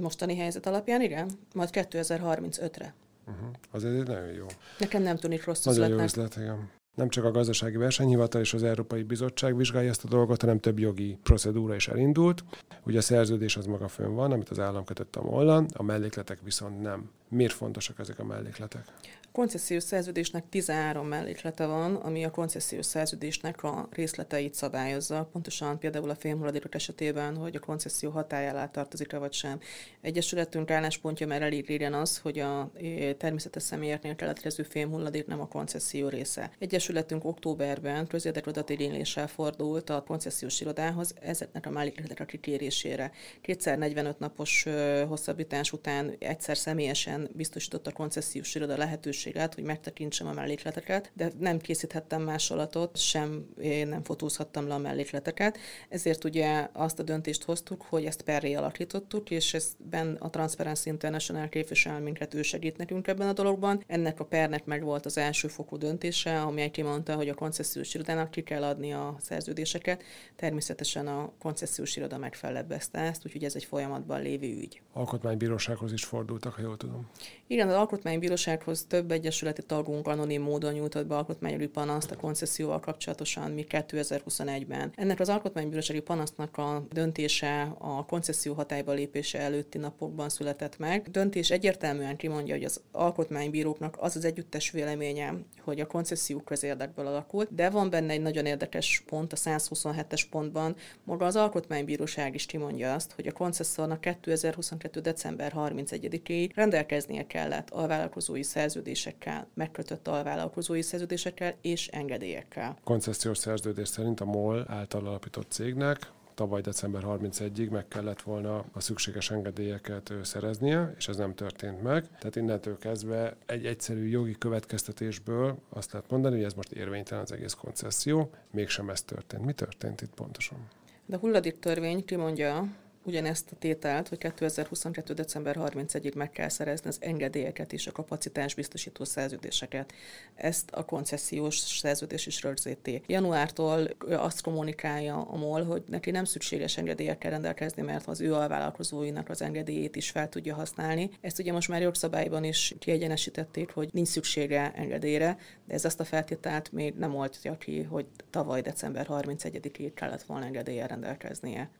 mostani 0.00 0.36
helyzet 0.36 0.66
alapján, 0.66 1.00
igen, 1.02 1.30
majd 1.54 1.68
2035-re. 1.72 2.94
Uh-huh. 3.26 3.48
Azért 3.70 4.06
nagyon 4.06 4.32
jó. 4.32 4.46
Nekem 4.78 5.02
nem 5.02 5.16
tűnik 5.16 5.44
rossz 5.44 5.64
Nagyon 5.64 5.82
üzletnek. 5.82 6.14
jó 6.16 6.22
üzlet, 6.22 6.36
igen. 6.36 6.70
Nem 6.94 7.08
csak 7.08 7.24
a 7.24 7.30
gazdasági 7.30 7.76
versenyhivatal 7.76 8.40
és 8.40 8.54
az 8.54 8.62
Európai 8.62 9.02
Bizottság 9.02 9.56
vizsgálja 9.56 9.90
ezt 9.90 10.04
a 10.04 10.08
dolgot, 10.08 10.40
hanem 10.40 10.60
több 10.60 10.78
jogi 10.78 11.18
procedúra 11.22 11.74
is 11.74 11.88
elindult. 11.88 12.44
Ugye 12.82 12.98
a 12.98 13.02
szerződés 13.02 13.56
az 13.56 13.66
maga 13.66 13.88
fönn 13.88 14.14
van, 14.14 14.32
amit 14.32 14.48
az 14.48 14.58
állam 14.58 14.84
kötött 14.84 15.16
a 15.16 15.22
mollan, 15.22 15.66
a 15.74 15.82
mellékletek 15.82 16.38
viszont 16.42 16.80
nem. 16.80 17.10
Miért 17.28 17.52
fontosak 17.52 17.98
ezek 17.98 18.18
a 18.18 18.24
mellékletek? 18.24 18.84
Koncesziós 19.32 19.82
szerződésnek 19.82 20.48
13 20.48 21.06
melléklete 21.06 21.66
van, 21.66 21.94
ami 21.94 22.24
a 22.24 22.30
koncesziós 22.30 22.86
szerződésnek 22.86 23.62
a 23.62 23.88
részleteit 23.90 24.54
szabályozza. 24.54 25.28
Pontosan 25.32 25.78
például 25.78 26.10
a 26.10 26.14
fémhulladékok 26.14 26.74
esetében, 26.74 27.36
hogy 27.36 27.56
a 27.56 27.60
koncesszió 27.60 28.10
hatája 28.10 28.50
alá 28.50 28.66
tartozik-e 28.66 29.18
vagy 29.18 29.32
sem. 29.32 29.60
Egyesületünk 30.00 30.70
álláspontja 30.70 31.26
már 31.26 31.42
elég 31.42 31.66
régen 31.66 31.94
az, 31.94 32.18
hogy 32.18 32.38
a 32.38 32.70
e, 32.82 33.14
természetes 33.14 33.62
személyeknél 33.62 34.14
keletkező 34.14 34.62
fémhulladék 34.62 35.26
nem 35.26 35.40
a 35.40 35.48
koncesszió 35.48 36.08
része. 36.08 36.50
Egyesületünk 36.58 37.24
októberben 37.24 38.06
közérdekű 38.06 38.50
adatérényléssel 38.50 39.28
fordult 39.28 39.90
a 39.90 40.02
koncesziós 40.06 40.60
irodához 40.60 41.14
ezeknek 41.20 41.66
a 41.66 41.70
mellékletek 41.70 42.20
a 42.20 42.24
kikérésére. 42.24 43.10
Kétszer 43.40 43.78
45 43.78 44.18
napos 44.18 44.66
hosszabbítás 45.08 45.72
után 45.72 46.14
egyszer 46.18 46.56
személyesen 46.56 47.30
biztosított 47.34 47.86
a 47.86 47.92
koncesziós 47.92 48.54
iroda 48.54 48.76
lehetőséget 48.76 49.20
lehetőséget, 49.24 49.54
hogy 49.54 49.64
megtekintsem 49.64 50.26
a 50.26 50.32
mellékleteket, 50.32 51.10
de 51.14 51.30
nem 51.38 51.58
készíthettem 51.58 52.22
másolatot, 52.22 52.96
sem 52.96 53.46
én 53.60 53.88
nem 53.88 54.02
fotózhattam 54.02 54.66
le 54.66 54.74
a 54.74 54.78
mellékleteket, 54.78 55.58
ezért 55.88 56.24
ugye 56.24 56.68
azt 56.72 56.98
a 56.98 57.02
döntést 57.02 57.44
hoztuk, 57.44 57.82
hogy 57.82 58.04
ezt 58.04 58.22
perré 58.22 58.54
alakítottuk, 58.54 59.30
és 59.30 59.56
ben 59.78 60.16
a 60.20 60.30
Transparency 60.30 60.88
International 60.88 61.48
képvisel 61.48 62.00
minket, 62.00 62.34
ő 62.34 62.42
segít 62.42 62.76
nekünk 62.76 63.08
ebben 63.08 63.28
a 63.28 63.32
dologban. 63.32 63.82
Ennek 63.86 64.20
a 64.20 64.24
pernek 64.24 64.64
meg 64.64 64.82
volt 64.82 65.06
az 65.06 65.18
első 65.18 65.48
fokú 65.48 65.76
döntése, 65.76 66.40
amely 66.40 66.70
kimondta, 66.70 67.14
hogy 67.14 67.28
a 67.28 67.34
koncesziós 67.34 67.94
irodának 67.94 68.30
ki 68.30 68.42
kell 68.42 68.62
adni 68.62 68.92
a 68.92 69.16
szerződéseket. 69.20 70.02
Természetesen 70.36 71.06
a 71.06 71.32
koncesziós 71.38 71.96
iroda 71.96 72.18
megfelebbezte 72.18 72.98
ezt, 72.98 73.26
úgyhogy 73.26 73.44
ez 73.44 73.54
egy 73.54 73.64
folyamatban 73.64 74.22
lévő 74.22 74.46
ügy. 74.46 74.80
Alkotmánybírósághoz 74.92 75.92
is 75.92 76.04
fordultak, 76.04 76.52
ha 76.52 76.62
jól 76.62 76.76
tudom. 76.76 77.10
Igen, 77.46 77.68
az 77.68 77.74
Alkotmánybírósághoz 77.74 78.84
több 78.84 79.11
egyesületi 79.12 79.62
tagunk 79.62 80.08
anonim 80.08 80.42
módon 80.42 80.72
nyújtott 80.72 81.06
be 81.06 81.16
alkotmányügyi 81.16 81.66
panaszt 81.66 82.10
a 82.10 82.16
koncesszióval 82.16 82.80
kapcsolatosan 82.80 83.50
mi 83.50 83.66
2021-ben. 83.68 84.92
Ennek 84.94 85.20
az 85.20 85.28
alkotmánybírósági 85.28 86.00
panasznak 86.00 86.56
a 86.56 86.86
döntése 86.90 87.74
a 87.78 88.04
koncesszió 88.04 88.54
hatályba 88.54 88.92
lépése 88.92 89.38
előtti 89.38 89.78
napokban 89.78 90.28
született 90.28 90.78
meg. 90.78 91.10
Döntés 91.10 91.50
egyértelműen 91.50 92.16
kimondja, 92.16 92.54
hogy 92.54 92.64
az 92.64 92.80
alkotmánybíróknak 92.92 93.96
az 94.00 94.16
az 94.16 94.24
együttes 94.24 94.70
véleménye, 94.70 95.34
hogy 95.64 95.80
a 95.80 95.86
koncesszió 95.86 96.38
közérdekből 96.40 97.06
alakult, 97.06 97.54
de 97.54 97.70
van 97.70 97.90
benne 97.90 98.12
egy 98.12 98.22
nagyon 98.22 98.46
érdekes 98.46 99.02
pont, 99.06 99.32
a 99.32 99.36
127-es 99.36 100.22
pontban, 100.30 100.76
maga 101.04 101.26
az 101.26 101.36
alkotmánybíróság 101.36 102.34
is 102.34 102.46
kimondja 102.46 102.94
azt, 102.94 103.12
hogy 103.12 103.26
a 103.26 103.32
koncesszornak 103.32 104.00
2022. 104.00 105.00
december 105.00 105.52
31-ig 105.56 106.50
rendelkeznie 106.54 107.26
kellett 107.26 107.70
a 107.70 107.86
vállalkozói 107.86 108.42
szerződés 108.42 109.01
szerződésekkel, 109.02 109.46
megkötött 109.54 110.08
alvállalkozói 110.08 110.82
szerződésekkel 110.82 111.54
és 111.60 111.88
engedélyekkel. 111.88 112.76
Koncesziós 112.84 113.38
szerződés 113.38 113.88
szerint 113.88 114.20
a 114.20 114.24
MOL 114.24 114.64
által 114.68 115.06
alapított 115.06 115.50
cégnek 115.50 116.10
tavaly 116.34 116.60
december 116.60 117.02
31-ig 117.06 117.70
meg 117.70 117.88
kellett 117.88 118.22
volna 118.22 118.64
a 118.72 118.80
szükséges 118.80 119.30
engedélyeket 119.30 120.12
szereznie, 120.22 120.94
és 120.98 121.08
ez 121.08 121.16
nem 121.16 121.34
történt 121.34 121.82
meg. 121.82 122.08
Tehát 122.18 122.36
innentől 122.36 122.78
kezdve 122.78 123.36
egy 123.46 123.66
egyszerű 123.66 124.08
jogi 124.08 124.38
következtetésből 124.38 125.58
azt 125.68 125.92
lehet 125.92 126.10
mondani, 126.10 126.36
hogy 126.36 126.44
ez 126.44 126.54
most 126.54 126.72
érvénytelen 126.72 127.22
az 127.22 127.32
egész 127.32 127.52
koncesszió, 127.52 128.30
mégsem 128.50 128.90
ez 128.90 129.02
történt. 129.02 129.44
Mi 129.44 129.52
történt 129.52 130.00
itt 130.00 130.14
pontosan? 130.14 130.58
De 131.06 131.16
a 131.16 131.18
hulladék 131.18 131.58
törvény 131.58 132.04
kimondja, 132.04 132.66
ugyanezt 133.04 133.52
a 133.52 133.56
tételt, 133.58 134.08
hogy 134.08 134.18
2022. 134.18 135.14
december 135.14 135.56
31-ig 135.58 136.14
meg 136.14 136.30
kell 136.30 136.48
szerezni 136.48 136.88
az 136.88 136.98
engedélyeket 137.00 137.72
és 137.72 137.86
a 137.86 137.92
kapacitás 137.92 138.54
biztosító 138.54 139.04
szerződéseket. 139.04 139.92
Ezt 140.34 140.70
a 140.70 140.84
koncesziós 140.84 141.56
szerződés 141.56 142.26
is 142.26 142.42
rögzíti. 142.42 143.02
Januártól 143.06 143.88
azt 144.08 144.42
kommunikálja 144.42 145.22
a 145.22 145.36
MOL, 145.36 145.64
hogy 145.64 145.82
neki 145.86 146.10
nem 146.10 146.24
szükséges 146.24 146.76
engedélyekkel 146.76 147.30
rendelkezni, 147.30 147.82
mert 147.82 148.06
az 148.06 148.20
ő 148.20 148.34
alvállalkozóinak 148.34 149.28
az 149.28 149.42
engedélyét 149.42 149.96
is 149.96 150.10
fel 150.10 150.28
tudja 150.28 150.54
használni. 150.54 151.10
Ezt 151.20 151.38
ugye 151.38 151.52
most 151.52 151.68
már 151.68 151.80
jogszabályban 151.80 152.44
is 152.44 152.74
kiegyenesítették, 152.78 153.70
hogy 153.70 153.88
nincs 153.92 154.08
szüksége 154.08 154.72
engedélyre, 154.74 155.38
de 155.66 155.74
ez 155.74 155.84
azt 155.84 156.00
a 156.00 156.04
feltételt 156.04 156.72
még 156.72 156.94
nem 156.94 157.14
oldja 157.14 157.58
ki, 157.58 157.82
hogy 157.82 158.06
tavaly 158.30 158.60
december 158.60 159.06
31-ig 159.10 159.90
kellett 159.94 160.22
volna 160.22 160.44
engedéllyel 160.44 160.88
rendelkeznie. 160.88 161.70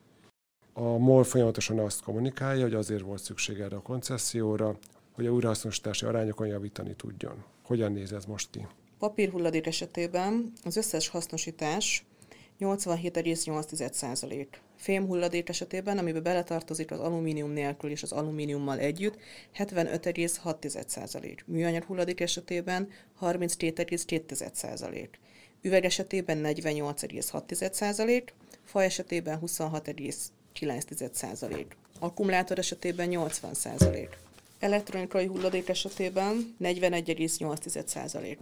A 0.72 0.98
MOL 0.98 1.24
folyamatosan 1.24 1.78
azt 1.78 2.02
kommunikálja, 2.02 2.62
hogy 2.62 2.74
azért 2.74 3.02
volt 3.02 3.22
szükség 3.22 3.60
erre 3.60 3.76
a 3.76 3.82
koncesszióra, 3.82 4.78
hogy 5.12 5.26
a 5.26 5.30
újrahasznosítási 5.30 6.06
arányokon 6.06 6.46
javítani 6.46 6.94
tudjon. 6.94 7.44
Hogyan 7.62 7.92
néz 7.92 8.12
ez 8.12 8.24
most 8.24 8.50
ki? 8.50 8.66
Papírhulladék 8.98 9.66
esetében 9.66 10.52
az 10.64 10.76
összes 10.76 11.08
hasznosítás 11.08 12.04
87,8%. 12.60 14.46
Fémhulladék 14.76 15.48
esetében, 15.48 15.98
amiben 15.98 16.22
beletartozik 16.22 16.90
az 16.90 16.98
alumínium 16.98 17.50
nélkül 17.50 17.90
és 17.90 18.02
az 18.02 18.12
alumíniummal 18.12 18.78
együtt, 18.78 19.16
75,6%. 19.56 21.38
Műanyag 21.46 21.82
hulladék 21.84 22.20
esetében 22.20 22.88
32,2%. 23.20 25.08
Üveg 25.62 25.84
esetében 25.84 26.40
48,6%, 26.44 28.22
fa 28.64 28.82
esetében 28.82 29.38
9,9%. 30.60 31.64
Akkumulátor 31.98 32.58
esetében 32.58 33.08
80%. 33.12 34.08
Elektronikai 34.58 35.26
hulladék 35.26 35.68
esetében 35.68 36.56
41,8%. 36.62 38.36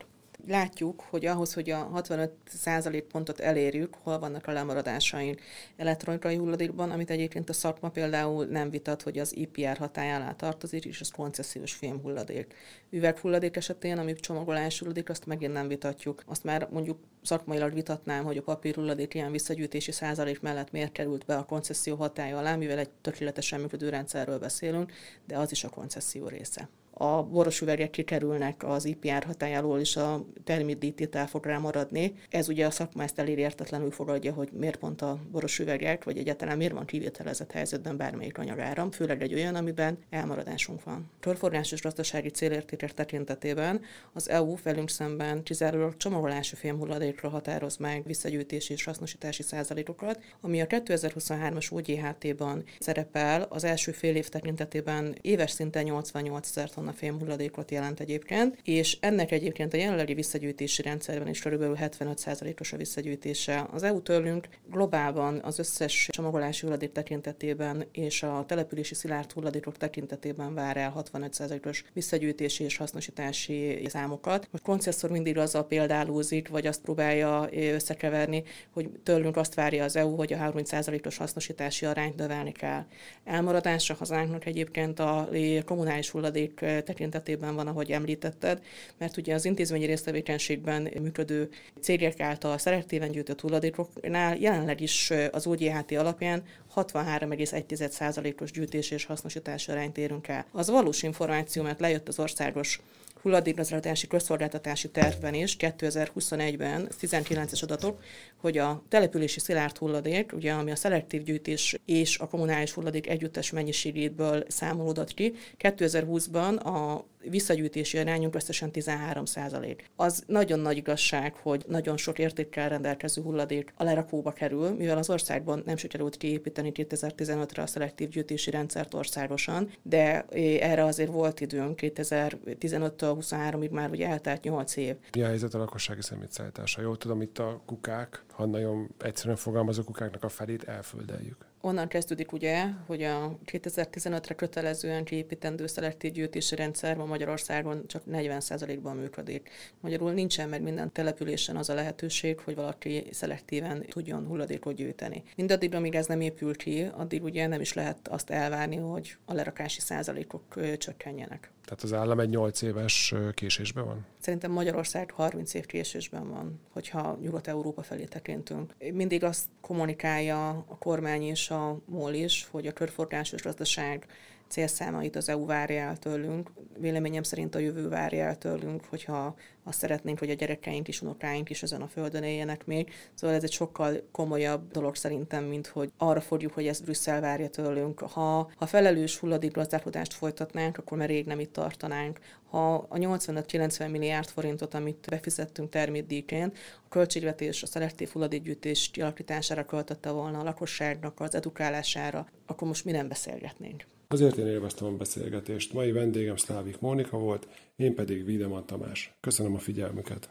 Látjuk, 0.47 1.01
hogy 1.01 1.27
ahhoz, 1.27 1.55
hogy 1.55 1.71
a 1.71 1.91
65% 1.95 3.05
pontot 3.09 3.41
elérjük, 3.41 3.95
hol 4.03 4.19
vannak 4.19 4.47
a 4.47 4.53
lemaradásaink 4.53 5.41
elektronikai 5.77 6.37
hulladékban, 6.37 6.91
amit 6.91 7.11
egyébként 7.11 7.49
a 7.49 7.53
szakma 7.53 7.89
például 7.89 8.45
nem 8.45 8.71
vitat, 8.71 9.03
hogy 9.03 9.19
az 9.19 9.37
IPR 9.37 9.91
alá 9.95 10.33
tartozik, 10.33 10.85
és 10.85 11.01
az 11.01 11.11
koncesziós 11.11 11.73
fém 11.73 12.01
hulladék. 12.01 12.55
Üveghulladék 12.91 13.57
esetén, 13.57 13.99
ami 13.99 14.15
csomagolás 14.15 14.79
hulladék, 14.79 15.09
azt 15.09 15.27
megint 15.27 15.53
nem 15.53 15.69
vitatjuk. 15.69 16.23
Azt 16.27 16.45
már 16.45 16.69
mondjuk 16.71 16.99
szakmailag 17.23 17.75
vitatnám, 17.75 18.25
hogy 18.25 18.37
a 18.37 18.43
papírhulladék 18.43 19.15
ilyen 19.15 19.33
visszagyűjtési 19.33 19.93
százalék 19.93 20.41
mellett 20.41 20.71
miért 20.71 20.93
került 20.93 21.25
be 21.25 21.37
a 21.37 21.45
koncesszió 21.45 21.97
hatája 21.97 22.39
alá, 22.39 22.57
mivel 22.57 22.79
egy 22.79 22.91
tökéletesen 22.91 23.61
működő 23.61 23.89
rendszerről 23.89 24.39
beszélünk, 24.39 24.93
de 25.27 25.39
az 25.39 25.51
is 25.51 25.65
a 25.65 25.69
koncesszió 25.69 26.29
része 26.29 26.69
a 27.03 27.23
boros 27.23 27.61
üvegek 27.61 27.91
kikerülnek 27.91 28.65
az 28.65 28.85
IPR 28.85 29.25
hatájáról, 29.25 29.81
és 29.81 29.97
a 29.97 30.25
termétdíjtétel 30.45 31.27
fog 31.27 31.45
rá 31.45 31.59
maradni. 31.59 32.15
Ez 32.31 32.49
ugye 32.49 32.67
a 32.67 32.71
szakma 32.71 33.03
ezt 33.03 33.19
elég 33.19 33.39
értetlenül 33.39 33.91
fogadja, 33.91 34.33
hogy 34.33 34.49
miért 34.53 34.77
pont 34.77 35.03
a 35.03 35.19
boros 35.31 35.59
üvegek, 35.59 36.05
vagy 36.05 36.19
egyáltalán 36.19 36.57
miért 36.57 36.73
van 36.73 36.85
kivételezett 36.85 37.53
helyzetben 37.53 37.97
bármelyik 37.97 38.39
anyagáram, 38.39 38.91
főleg 38.91 39.23
egy 39.23 39.35
olyan, 39.35 39.55
amiben 39.55 39.99
elmaradásunk 40.11 40.85
van. 40.85 41.11
Körforgásos 41.21 41.83
gazdasági 41.83 42.29
célértékek 42.29 42.95
tekintetében 42.95 43.81
az 44.13 44.29
EU 44.29 44.55
felünk 44.55 44.91
szemben 44.91 45.43
kizárólag 45.43 45.97
csomagolási 45.97 46.55
fémhulladékra 46.55 47.29
határoz 47.29 47.77
meg 47.77 48.03
visszagyűjtési 48.07 48.73
és 48.73 48.85
hasznosítási 48.85 49.43
százalékokat, 49.43 50.21
ami 50.41 50.61
a 50.61 50.67
2023-as 50.67 51.73
OGHT-ban 51.73 52.65
szerepel 52.79 53.47
az 53.49 53.65
első 53.65 53.93
fél 53.93 54.17
év 54.17 54.29
tekintetében 54.29 55.17
éves 55.21 55.51
szinten 55.51 55.83
88 55.83 56.49
ezer 56.49 56.69
tonna 56.91 56.97
fémhulladékot 56.97 57.71
jelent 57.71 58.01
egyébként, 58.01 58.59
és 58.65 58.97
ennek 59.01 59.33
egyébként 59.33 59.75
a 59.75 59.77
jelenlegi 59.77 60.15
visszagyűjtési 60.15 60.83
rendszerben 60.83 61.29
is 61.29 61.41
körülbelül 61.41 61.77
75%-os 61.81 62.73
a 62.73 62.77
visszagyűjtése. 62.77 63.67
Az 63.73 63.83
EU 63.83 64.03
tőlünk 64.03 64.49
globálban 64.71 65.41
az 65.43 65.59
összes 65.59 66.09
csomagolási 66.11 66.61
hulladék 66.61 66.93
tekintetében 66.93 67.85
és 67.93 68.23
a 68.23 68.45
települési 68.47 68.95
szilárd 68.95 69.33
hulladékok 69.33 69.77
tekintetében 69.77 70.55
vár 70.55 70.77
el 70.77 71.03
65%-os 71.13 71.85
visszagyűjtési 71.93 72.65
és 72.65 72.77
hasznosítási 72.77 73.87
számokat. 73.89 74.49
Most 74.51 74.65
koncesszor 74.65 75.11
mindig 75.11 75.39
azzal 75.39 75.67
példálózik, 75.67 76.49
vagy 76.49 76.67
azt 76.67 76.81
próbálja 76.81 77.49
összekeverni, 77.53 78.43
hogy 78.71 78.91
tőlünk 79.03 79.37
azt 79.37 79.55
várja 79.55 79.85
az 79.85 79.97
EU, 79.97 80.15
hogy 80.17 80.33
a 80.33 80.53
30%-os 80.53 81.17
hasznosítási 81.17 81.87
arányt 81.87 82.17
növelni 82.17 82.53
kell. 82.53 82.85
Elmaradásra 83.25 83.95
hazánknak 83.95 84.47
egyébként 84.47 84.99
a 84.99 85.29
kommunális 85.65 86.11
hulladék 86.11 86.65
tekintetében 86.83 87.55
van, 87.55 87.67
ahogy 87.67 87.91
említetted, 87.91 88.63
mert 88.99 89.17
ugye 89.17 89.35
az 89.35 89.45
intézményi 89.45 89.87
résztevékenységben 89.87 90.83
működő 91.01 91.49
cégek 91.81 92.21
által 92.21 92.59
szelektíven 92.59 93.11
gyűjtött 93.11 93.41
hulladékoknál 93.41 94.37
jelenleg 94.37 94.81
is 94.81 95.13
az 95.31 95.47
OGHT 95.47 95.93
alapján 95.93 96.43
63,1%-os 96.75 98.51
gyűjtés 98.51 98.91
és 98.91 99.05
hasznosítási 99.05 99.71
arányt 99.71 99.99
érünk 99.99 100.29
el. 100.29 100.47
Az 100.53 100.71
valós 100.71 101.03
információ, 101.03 101.63
mert 101.63 101.81
lejött 101.81 102.09
az 102.09 102.19
országos 102.19 102.81
hulladékgazdálkodási 103.23 104.07
közszolgáltatási 104.07 104.91
tervben 104.91 105.35
is 105.35 105.57
2021-ben 105.59 106.89
19-es 107.01 107.63
adatok, 107.63 108.03
hogy 108.37 108.59
a 108.59 108.83
települési 108.89 109.41
szilárd 109.41 109.77
hulladék, 109.77 110.33
ugye 110.33 110.53
ami 110.53 110.71
a 110.71 110.77
szelektív 110.77 111.23
gyűjtés 111.23 111.77
és 111.85 112.19
a 112.19 112.29
kommunális 112.29 112.73
hulladék 112.73 113.09
együttes 113.09 113.51
mennyiségéből 113.51 114.45
számolódott 114.49 115.15
ki, 115.15 115.35
2020-ban 115.59 116.63
a 116.63 117.05
visszagyűjtési 117.29 117.99
arányunk 117.99 118.35
összesen 118.35 118.71
13 118.71 119.25
százalék. 119.25 119.91
Az 119.97 120.23
nagyon 120.27 120.59
nagy 120.59 120.77
igazság, 120.77 121.35
hogy 121.35 121.65
nagyon 121.69 121.97
sok 121.97 122.19
értékkel 122.19 122.69
rendelkező 122.69 123.23
hulladék 123.23 123.73
a 123.77 123.85
lerakóba 123.85 124.33
kerül, 124.33 124.71
mivel 124.71 124.99
az 124.99 125.11
országban 125.11 125.63
nem 125.67 125.77
sikerült 125.77 126.17
kiépíteni 126.17 126.73
2015-re 126.75 127.63
a 127.63 127.67
szelektív 127.67 128.09
gyűjtési 128.09 128.51
rendszert 128.51 128.95
országosan, 128.95 129.71
de 129.83 130.25
erre 130.61 130.85
azért 130.85 131.11
volt 131.11 131.41
időnk 131.41 131.79
2015-től 131.83 133.17
23-ig 133.21 133.71
már 133.71 133.91
ugye 133.91 134.09
eltelt 134.09 134.43
8 134.43 134.77
év. 134.77 134.97
Mi 135.17 135.23
a 135.23 135.27
helyzet 135.27 135.55
a 135.55 135.59
lakossági 135.59 136.03
szemétszállítása? 136.03 136.81
Jól 136.81 136.97
tudom, 136.97 137.23
itt 137.23 137.39
a 137.39 137.63
kukák, 137.67 138.25
ha 138.33 138.47
nagyon 138.47 138.95
egyszerűen 138.99 139.37
fogalmazó 139.37 139.83
kukáknak 139.83 140.25
a 140.25 140.29
felét 140.29 140.63
elföldeljük 140.63 141.50
onnan 141.61 141.89
kezdődik 141.89 142.33
ugye, 142.33 142.67
hogy 142.87 143.03
a 143.03 143.39
2015-re 143.47 144.35
kötelezően 144.35 145.05
kiépítendő 145.05 145.67
szelektív 145.67 146.13
gyűjtési 146.13 146.55
rendszer 146.55 146.97
ma 146.97 147.05
Magyarországon 147.05 147.87
csak 147.87 148.03
40%-ban 148.11 148.97
működik. 148.97 149.51
Magyarul 149.81 150.13
nincsen 150.13 150.49
meg 150.49 150.63
minden 150.63 150.93
településen 150.93 151.57
az 151.57 151.69
a 151.69 151.75
lehetőség, 151.75 152.39
hogy 152.41 152.55
valaki 152.55 153.07
szelektíven 153.11 153.85
tudjon 153.89 154.27
hulladékot 154.27 154.75
gyűjteni. 154.75 155.23
Mindaddig, 155.37 155.75
amíg 155.75 155.95
ez 155.95 156.07
nem 156.07 156.21
épül 156.21 156.57
ki, 156.57 156.91
addig 156.93 157.23
ugye 157.23 157.47
nem 157.47 157.61
is 157.61 157.73
lehet 157.73 158.09
azt 158.09 158.31
elvárni, 158.31 158.77
hogy 158.77 159.17
a 159.25 159.35
lerakási 159.35 159.81
százalékok 159.81 160.77
csökkenjenek. 160.79 161.51
Tehát 161.71 161.85
az 161.85 161.93
állam 161.93 162.21
egy 162.21 162.29
8 162.29 162.63
éves 162.63 163.15
késésben 163.35 163.85
van? 163.85 164.07
Szerintem 164.19 164.51
Magyarország 164.51 165.11
30 165.11 165.55
év 165.55 165.67
késésben 165.67 166.31
van, 166.31 166.61
hogyha 166.73 167.19
Nyugat-Európa 167.21 167.83
felé 167.83 168.05
tekintünk. 168.05 168.75
Mindig 168.93 169.25
azt 169.25 169.45
kommunikálja 169.61 170.49
a 170.49 170.79
kormány 170.79 171.23
és 171.23 171.51
a 171.51 171.79
MOL 171.87 172.13
is, 172.13 172.49
hogy 172.51 172.67
a 172.67 172.73
körforgásos 172.73 173.43
gazdaság 173.43 174.07
célszámait 174.51 175.17
az 175.17 175.29
EU 175.29 175.47
várja 175.47 175.81
el 175.81 175.97
tőlünk. 175.97 176.51
Véleményem 176.79 177.23
szerint 177.23 177.55
a 177.55 177.59
jövő 177.59 177.89
várja 177.89 178.25
el 178.25 178.39
tőlünk, 178.39 178.85
hogyha 178.85 179.35
azt 179.65 179.79
szeretnénk, 179.79 180.19
hogy 180.19 180.31
a 180.31 180.35
gyerekeink 180.35 180.89
is, 180.89 181.03
unokáink 181.03 181.51
is 181.51 181.63
ezen 181.63 181.83
a 181.83 181.87
földön 181.87 182.23
éljenek 182.23 182.67
még. 182.67 182.93
Szóval 183.15 183.37
ez 183.37 183.43
egy 183.43 183.53
sokkal 183.53 184.09
komolyabb 184.13 184.71
dolog 184.71 184.97
szerintem, 184.97 185.45
mint 185.45 185.67
hogy 185.67 185.93
arra 185.97 186.21
fordjuk, 186.21 186.53
hogy 186.53 186.67
ezt 186.67 186.83
Brüsszel 186.85 187.21
várja 187.21 187.49
tőlünk. 187.49 188.01
Ha, 188.01 188.51
ha 188.57 188.67
felelős 188.67 189.19
hulladékgazdálkodást 189.19 190.13
folytatnánk, 190.13 190.79
akkor 190.79 190.99
már 190.99 191.09
rég 191.09 191.27
nem 191.27 191.41
itt 191.41 191.53
tartanánk. 191.53 192.19
Ha 192.51 192.75
a 192.75 192.97
85-90 192.97 193.91
milliárd 193.91 194.29
forintot, 194.29 194.75
amit 194.75 195.07
befizettünk 195.11 195.71
termétdíjként, 195.71 196.59
a 196.85 196.89
költségvetés 196.89 197.63
a 197.63 197.67
szelektív 197.67 198.09
hulladékgyűjtés 198.09 198.91
kialakítására 198.91 199.65
költötte 199.65 200.11
volna 200.11 200.39
a 200.39 200.45
lakosságnak 200.45 201.21
az 201.21 201.35
edukálására, 201.35 202.27
akkor 202.47 202.69
most 202.69 202.85
mi 202.85 202.91
nem 202.91 203.09
beszélgetnénk. 203.09 203.85
Azért 204.13 204.37
én 204.37 204.47
élveztem 204.47 204.87
a 204.87 204.97
beszélgetést. 204.97 205.73
Mai 205.73 205.93
vendégem 205.93 206.37
Szlávik 206.37 206.81
Mónika 206.81 207.19
volt, 207.19 207.49
én 207.77 207.95
pedig 207.95 208.25
Videman 208.25 208.67
Tamás. 208.67 209.15
Köszönöm 209.21 209.55
a 209.55 209.59
figyelmüket! 209.59 210.31